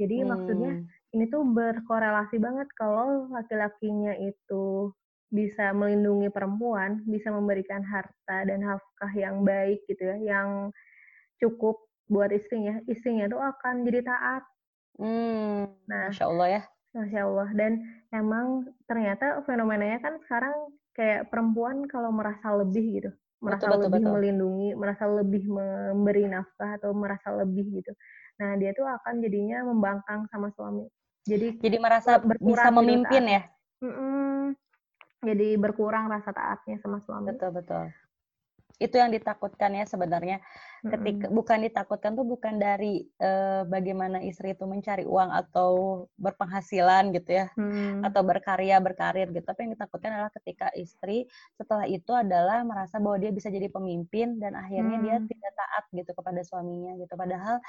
[0.01, 0.27] Jadi hmm.
[0.27, 0.73] maksudnya
[1.13, 4.89] ini tuh berkorelasi banget kalau laki-lakinya itu
[5.31, 10.75] bisa melindungi perempuan, bisa memberikan harta dan nafkah yang baik gitu ya, yang
[11.39, 11.79] cukup
[12.11, 14.43] buat istrinya, istrinya tuh akan jadi taat
[14.99, 16.61] Hmm, nah, Masya Allah ya.
[16.91, 17.49] Masya Allah.
[17.55, 17.71] Dan
[18.11, 20.53] emang ternyata fenomenanya kan sekarang
[20.91, 24.13] kayak perempuan kalau merasa lebih gitu, merasa betul, lebih betul.
[24.19, 27.91] melindungi, merasa lebih memberi nafkah atau merasa lebih gitu.
[28.43, 30.83] Nah dia tuh akan jadinya membangkang sama suami.
[31.23, 33.41] Jadi jadi merasa bisa gitu memimpin ya.
[33.79, 34.37] Mm -mm.
[35.21, 37.31] Jadi berkurang rasa taatnya sama suami.
[37.31, 37.87] Betul betul
[38.81, 40.41] itu yang ditakutkan ya sebenarnya
[40.81, 41.37] ketika mm-hmm.
[41.37, 47.53] bukan ditakutkan tuh bukan dari uh, bagaimana istri itu mencari uang atau berpenghasilan gitu ya
[47.53, 48.01] mm.
[48.01, 53.21] atau berkarya berkarir gitu tapi yang ditakutkan adalah ketika istri setelah itu adalah merasa bahwa
[53.21, 55.03] dia bisa jadi pemimpin dan akhirnya mm.
[55.05, 57.61] dia tidak taat gitu kepada suaminya gitu padahal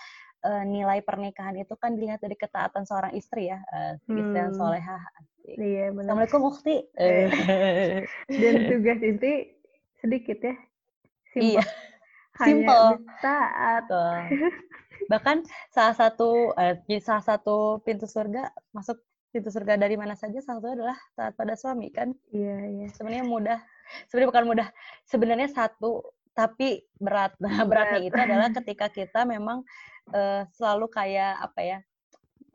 [0.49, 5.05] uh, nilai pernikahan itu kan dilihat dari ketaatan seorang istri ya uh, istri yang solehah
[5.43, 6.23] Iya, benar.
[6.23, 6.87] Assalamualaikum Ukti.
[8.31, 9.59] Dan tugas istri
[9.99, 10.55] sedikit ya
[11.33, 11.59] Simple.
[11.59, 11.65] Iya.
[12.37, 12.89] Simple.
[13.21, 13.85] taat.
[15.13, 15.37] Bahkan
[15.73, 19.01] salah satu eh, salah satu pintu surga masuk
[19.33, 22.13] pintu surga dari mana saja salah satu adalah taat pada suami kan.
[22.33, 22.87] Iya, iya.
[22.93, 23.61] Sebenarnya mudah.
[24.09, 24.69] Sebenarnya bukan mudah.
[25.09, 27.37] Sebenarnya satu tapi berat.
[27.41, 29.65] Nah, beratnya itu adalah ketika kita memang
[30.13, 31.79] uh, selalu kayak apa ya?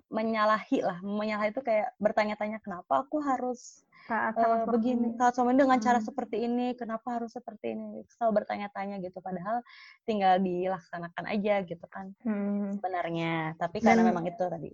[0.08, 1.04] menyalahi lah.
[1.04, 6.08] Menyalahi itu kayak bertanya-tanya kenapa aku harus saat uh, begini saat suami dengan cara hmm.
[6.08, 8.08] seperti ini kenapa harus seperti ini?
[8.16, 9.60] Selalu bertanya-tanya gitu padahal
[10.08, 12.80] tinggal dilaksanakan aja gitu kan hmm.
[12.80, 13.54] sebenarnya.
[13.60, 14.72] Tapi karena dan, memang itu tadi.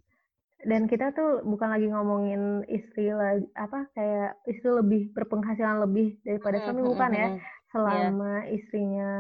[0.63, 6.61] dan kita tuh bukan lagi ngomongin istri lagi apa kayak istri lebih berpenghasilan lebih daripada
[6.61, 7.27] hmm, suami hmm, bukan ya?
[7.73, 8.55] selama yeah.
[8.55, 9.11] istrinya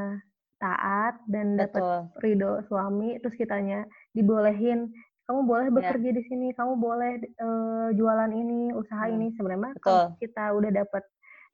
[0.63, 3.83] taat dan dapat ridho suami terus kitanya
[4.15, 4.87] dibolehin
[5.23, 5.75] kamu boleh iya.
[5.75, 6.17] bekerja yeah.
[6.19, 9.13] di sini, kamu boleh uh, jualan ini, usaha hmm.
[9.15, 9.27] ini.
[9.39, 11.03] Sebenarnya kalau kita udah dapat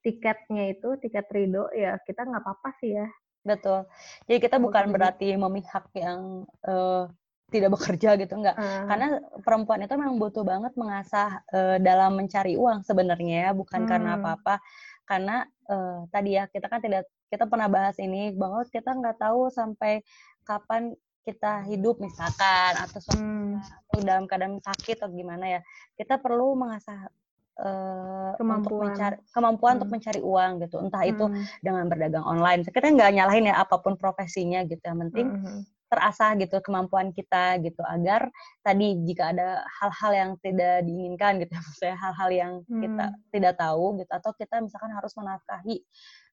[0.02, 3.08] tiketnya itu, tiket Rido, ya kita nggak apa-apa sih ya.
[3.46, 3.86] Betul.
[4.26, 7.08] Jadi kita bukan berarti memihak yang uh,
[7.50, 8.86] tidak bekerja gitu enggak uh.
[8.86, 13.90] karena perempuan itu memang butuh banget mengasah uh, dalam mencari uang sebenarnya ya bukan hmm.
[13.90, 14.62] karena apa-apa
[15.10, 19.50] karena uh, tadi ya kita kan tidak kita pernah bahas ini bahwa kita nggak tahu
[19.50, 20.06] sampai
[20.46, 20.94] kapan
[21.30, 23.62] kita hidup misalkan atau hmm.
[24.02, 25.62] dalam keadaan sakit atau gimana ya
[25.94, 27.14] kita perlu mengasah
[27.62, 29.78] uh, kemampuan untuk mencari kemampuan hmm.
[29.78, 31.46] untuk mencari uang gitu entah itu hmm.
[31.62, 35.46] dengan berdagang online kita nggak nyalahin ya apa pun profesinya gitu yang penting hmm.
[35.46, 38.30] hmm terasah gitu kemampuan kita gitu agar
[38.62, 42.82] tadi jika ada hal-hal yang tidak diinginkan gitu maksudnya hal-hal yang hmm.
[42.86, 45.82] kita tidak tahu gitu atau kita misalkan harus menafkahi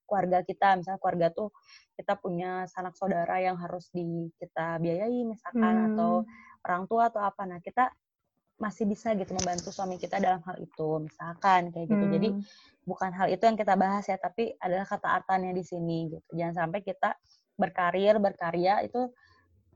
[0.06, 1.50] keluarga kita misalnya keluarga tuh
[1.98, 5.86] kita punya sanak saudara yang harus di kita biayai misalkan hmm.
[5.92, 6.12] atau
[6.64, 7.90] orang tua atau apa nah kita
[8.56, 12.14] masih bisa gitu membantu suami kita dalam hal itu misalkan kayak gitu hmm.
[12.16, 12.28] jadi
[12.88, 16.64] bukan hal itu yang kita bahas ya tapi adalah kata artannya di sini gitu jangan
[16.64, 17.18] sampai kita
[17.60, 19.12] berkarir berkarya itu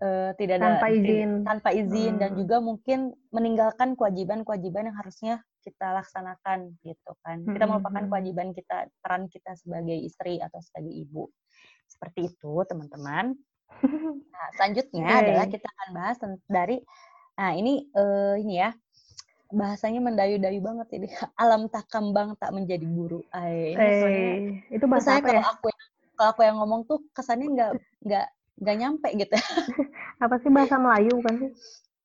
[0.00, 2.20] uh, tidak tanpa ada izin tanpa izin hmm.
[2.24, 7.70] dan juga mungkin meninggalkan kewajiban-kewajiban yang harusnya kita laksanakan gitu kan kita hmm.
[7.76, 8.10] melupakan hmm.
[8.10, 11.28] kewajiban kita peran kita sebagai istri atau sebagai ibu
[11.88, 13.36] seperti itu teman-teman
[14.34, 15.20] nah selanjutnya okay.
[15.24, 16.16] adalah kita akan bahas
[16.48, 16.76] dari
[17.38, 18.70] nah ini uh, ini ya
[19.50, 21.08] bahasanya mendayu-dayu banget ini
[21.42, 24.34] alam tak kembang tak menjadi guru Ay, ini hey,
[24.74, 25.44] itu bahasa apa kalau ya?
[25.46, 25.68] aku
[26.20, 27.72] kalau aku yang ngomong tuh kesannya nggak
[28.04, 28.26] nggak
[28.60, 29.36] nggak nyampe gitu.
[30.24, 31.50] apa sih bahasa Melayu kan sih?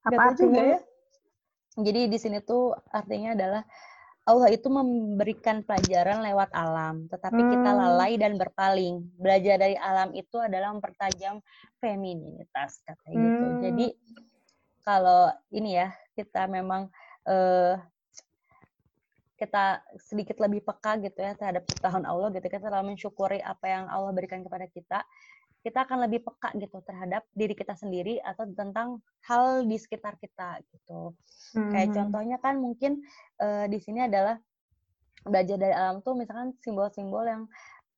[0.08, 0.64] Apa gak artinya?
[0.64, 0.80] ya?
[1.76, 3.63] Jadi di sini tuh artinya adalah
[4.26, 7.51] Allah itu memberikan pelajaran lewat alam, tetapi hmm.
[7.53, 9.05] kita lalai dan berpaling.
[9.21, 11.38] Belajar dari alam itu adalah mempertajam
[11.78, 13.05] femininitas gitu.
[13.05, 13.21] hmm.
[13.21, 13.45] gitu.
[13.69, 13.88] Jadi
[14.82, 16.89] kalau ini ya kita memang
[17.30, 17.78] uh,
[19.36, 23.86] kita sedikit lebih peka gitu ya terhadap ciptaan Allah gitu kita selalu mensyukuri apa yang
[23.91, 25.03] Allah berikan kepada kita
[25.65, 30.61] kita akan lebih peka gitu terhadap diri kita sendiri atau tentang hal di sekitar kita
[30.69, 31.17] gitu.
[31.57, 31.73] Hmm.
[31.73, 33.01] Kayak contohnya kan mungkin
[33.41, 34.38] uh, di sini adalah
[35.25, 37.49] belajar dari alam tuh misalkan simbol-simbol yang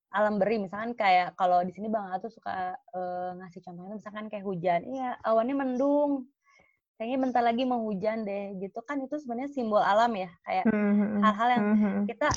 [0.08, 4.48] alam beri misalkan kayak kalau di sini Bang tuh suka uh, ngasih contohnya misalkan kayak
[4.48, 4.80] hujan.
[4.88, 6.24] Iya, awannya mendung.
[6.98, 8.82] Kayaknya bentar lagi mau hujan deh gitu.
[8.82, 11.20] Kan itu sebenarnya simbol alam ya kayak hmm, hmm, hmm.
[11.22, 11.64] hal-hal yang
[12.10, 12.28] kita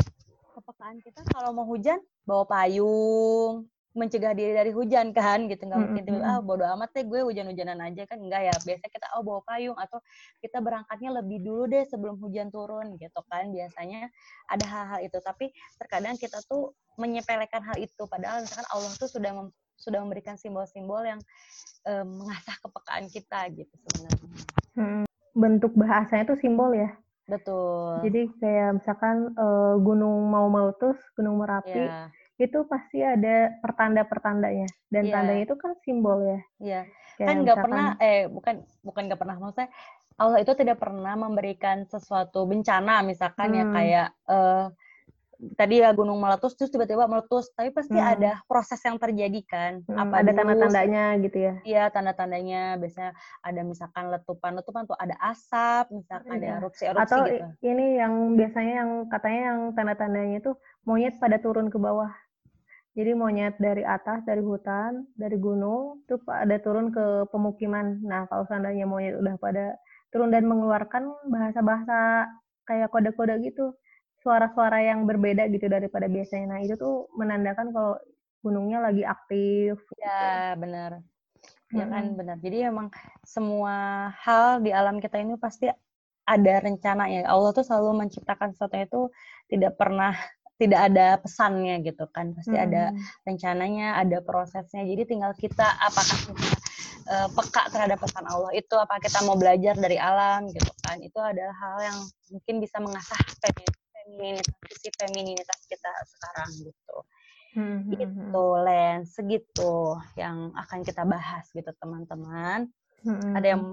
[0.54, 1.98] kepekaan kita kalau mau hujan
[2.30, 5.68] bawa payung mencegah diri dari hujan kan gitu.
[5.68, 6.30] Nggak mungkin mm -hmm.
[6.30, 8.06] ah bodo amat deh gue hujan-hujanan aja.
[8.08, 8.56] Kan enggak ya.
[8.62, 10.00] Biasa kita oh bawa payung atau
[10.40, 13.52] kita berangkatnya lebih dulu deh sebelum hujan turun gitu kan.
[13.52, 14.08] Biasanya
[14.48, 15.18] ada hal-hal itu.
[15.20, 18.06] Tapi terkadang kita tuh menyepelekan hal itu.
[18.08, 19.50] Padahal misalkan Allah tuh sudah mem
[19.82, 21.20] sudah memberikan simbol-simbol yang
[21.90, 24.30] um, mengasah kepekaan kita gitu sebenarnya
[24.78, 25.04] hmm.
[25.34, 26.94] bentuk bahasanya itu simbol ya
[27.26, 34.66] betul jadi kayak misalkan uh, gunung mau meletus gunung merapi yeah itu pasti ada pertanda-pertandanya
[34.90, 35.14] dan yeah.
[35.14, 36.40] tandanya itu kan simbol ya.
[36.58, 36.82] Iya.
[37.22, 37.28] Yeah.
[37.30, 39.70] Kan nggak pernah eh bukan bukan nggak pernah maksudnya
[40.18, 43.70] Allah itu tidak pernah memberikan sesuatu bencana misalkan ya, hmm.
[43.70, 44.66] ya kayak uh,
[45.58, 47.50] tadi ya gunung meletus terus tiba-tiba meletus.
[47.58, 48.14] Tapi pasti hmm.
[48.18, 49.72] ada proses yang terjadi kan.
[49.90, 51.54] Hmm, apa ada tanda-tandanya gitu ya?
[51.66, 52.78] iya tanda-tandanya.
[52.78, 53.12] Biasanya
[53.42, 56.38] ada misalkan letupan letupan tuh ada asap misalkan iya.
[56.38, 57.46] ada erupsi erupsi atau gitu.
[57.66, 60.52] ini yang biasanya yang katanya yang tanda-tandanya itu
[60.86, 62.12] monyet pada turun ke bawah.
[62.92, 68.04] Jadi monyet dari atas, dari hutan, dari gunung, itu ada turun ke pemukiman.
[68.04, 69.80] Nah, kalau seandainya monyet udah pada
[70.12, 72.28] turun dan mengeluarkan bahasa-bahasa
[72.68, 73.72] kayak kode-kode gitu,
[74.22, 76.58] suara-suara yang berbeda gitu daripada biasanya.
[76.58, 77.94] Nah, itu tuh menandakan kalau
[78.42, 79.82] gunungnya lagi aktif.
[79.98, 80.62] Ya, gitu.
[80.66, 80.92] benar.
[81.72, 82.38] Ya kan, benar.
[82.44, 82.88] Jadi emang
[83.24, 85.72] semua hal di alam kita ini pasti
[86.28, 87.26] ada rencana ya.
[87.26, 89.02] Allah tuh selalu menciptakan sesuatu itu
[89.50, 90.14] tidak pernah
[90.62, 92.66] tidak ada pesannya gitu kan pasti hmm.
[92.70, 92.84] ada
[93.26, 96.46] rencananya ada prosesnya jadi tinggal kita apakah kita
[97.10, 101.18] uh, peka terhadap pesan Allah itu apa kita mau belajar dari alam gitu kan itu
[101.18, 101.98] adalah hal yang
[102.30, 103.18] mungkin bisa mengasah
[104.12, 106.98] femininitas sisi femininitas kita sekarang gitu
[107.56, 107.78] hmm.
[107.88, 108.64] hmm itu hmm.
[108.68, 112.68] Len segitu yang akan kita bahas gitu teman-teman
[113.08, 113.32] hmm.
[113.36, 113.64] ada yang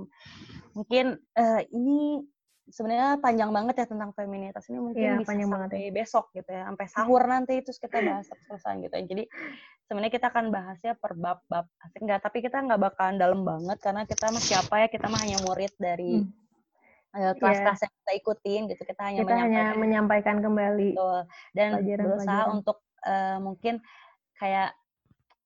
[0.73, 2.23] mungkin uh, ini
[2.69, 5.69] sebenarnya panjang banget ya tentang feminitas ini mungkin ya, bisa sampai banget.
[5.73, 5.93] Ya.
[5.93, 9.05] besok gitu ya sampai sahur nanti itu kita bahas terus gitu ya.
[9.09, 9.25] jadi
[9.89, 14.05] sebenarnya kita akan bahasnya per bab-bab asik nggak tapi kita nggak bakalan dalam banget karena
[14.05, 16.48] kita mah siapa ya kita mah hanya murid dari hmm.
[17.17, 17.85] Eh, kelas-kelas yeah.
[17.89, 21.21] yang kita ikutin gitu kita hanya kita menyampaikan, hanya menyampaikan kembali betul.
[21.57, 22.57] dan pelajaran, berusaha pelajaran.
[22.61, 22.79] untuk
[23.09, 23.75] uh, mungkin
[24.37, 24.71] kayak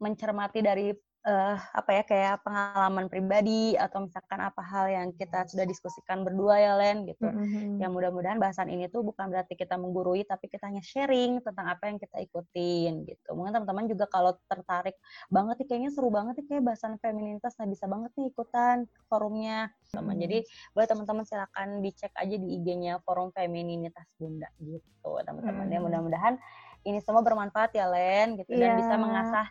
[0.03, 0.87] mencermati dari
[1.23, 6.59] uh, apa ya kayak pengalaman pribadi atau misalkan apa hal yang kita sudah diskusikan berdua
[6.59, 7.27] ya Len gitu.
[7.27, 7.79] Mm-hmm.
[7.79, 11.89] Yang mudah-mudahan bahasan ini tuh bukan berarti kita menggurui tapi kita hanya sharing tentang apa
[11.91, 13.29] yang kita ikutin gitu.
[13.35, 14.99] Mungkin teman-teman juga kalau tertarik
[15.31, 19.71] banget nih kayaknya seru banget nih kayak bahasan feminitas nah bisa banget nih ikutan forumnya
[19.95, 20.19] teman.
[20.19, 20.23] Mm-hmm.
[20.27, 20.39] Jadi
[20.75, 25.71] boleh teman-teman silakan dicek aja di IG-nya Forum Femininitas Bunda gitu teman-teman.
[25.71, 25.75] Mm-hmm.
[25.75, 26.35] Ya mudah-mudahan
[26.83, 28.61] ini semua bermanfaat ya Len gitu yeah.
[28.67, 28.79] dan iya.
[28.83, 29.47] bisa mengasah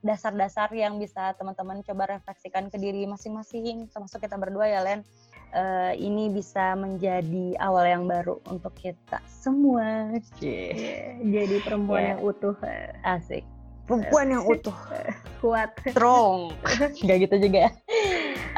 [0.00, 5.00] dasar-dasar yang bisa teman-teman coba refleksikan ke diri masing-masing termasuk kita berdua ya Len
[5.52, 10.08] uh, ini bisa menjadi awal yang baru untuk kita semua
[10.40, 11.20] yeah.
[11.20, 12.10] jadi perempuan yeah.
[12.16, 12.56] yang utuh
[13.04, 13.44] asik
[13.84, 14.76] perempuan yang utuh
[15.44, 16.56] kuat strong
[17.04, 17.68] nggak gitu juga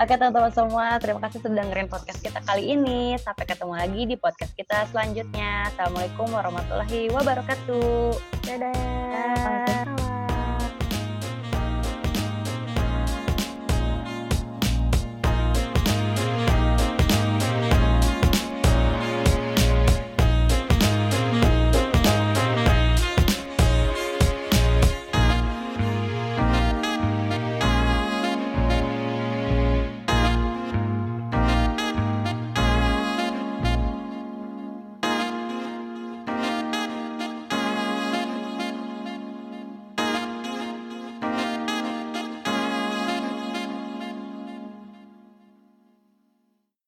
[0.01, 3.13] Oke teman-teman semua, terima kasih sudah dengerin podcast kita kali ini.
[3.21, 5.69] Sampai ketemu lagi di podcast kita selanjutnya.
[5.69, 8.17] Assalamualaikum warahmatullahi wabarakatuh.
[8.49, 8.73] Dadah.
[9.13, 10.02] Dadah.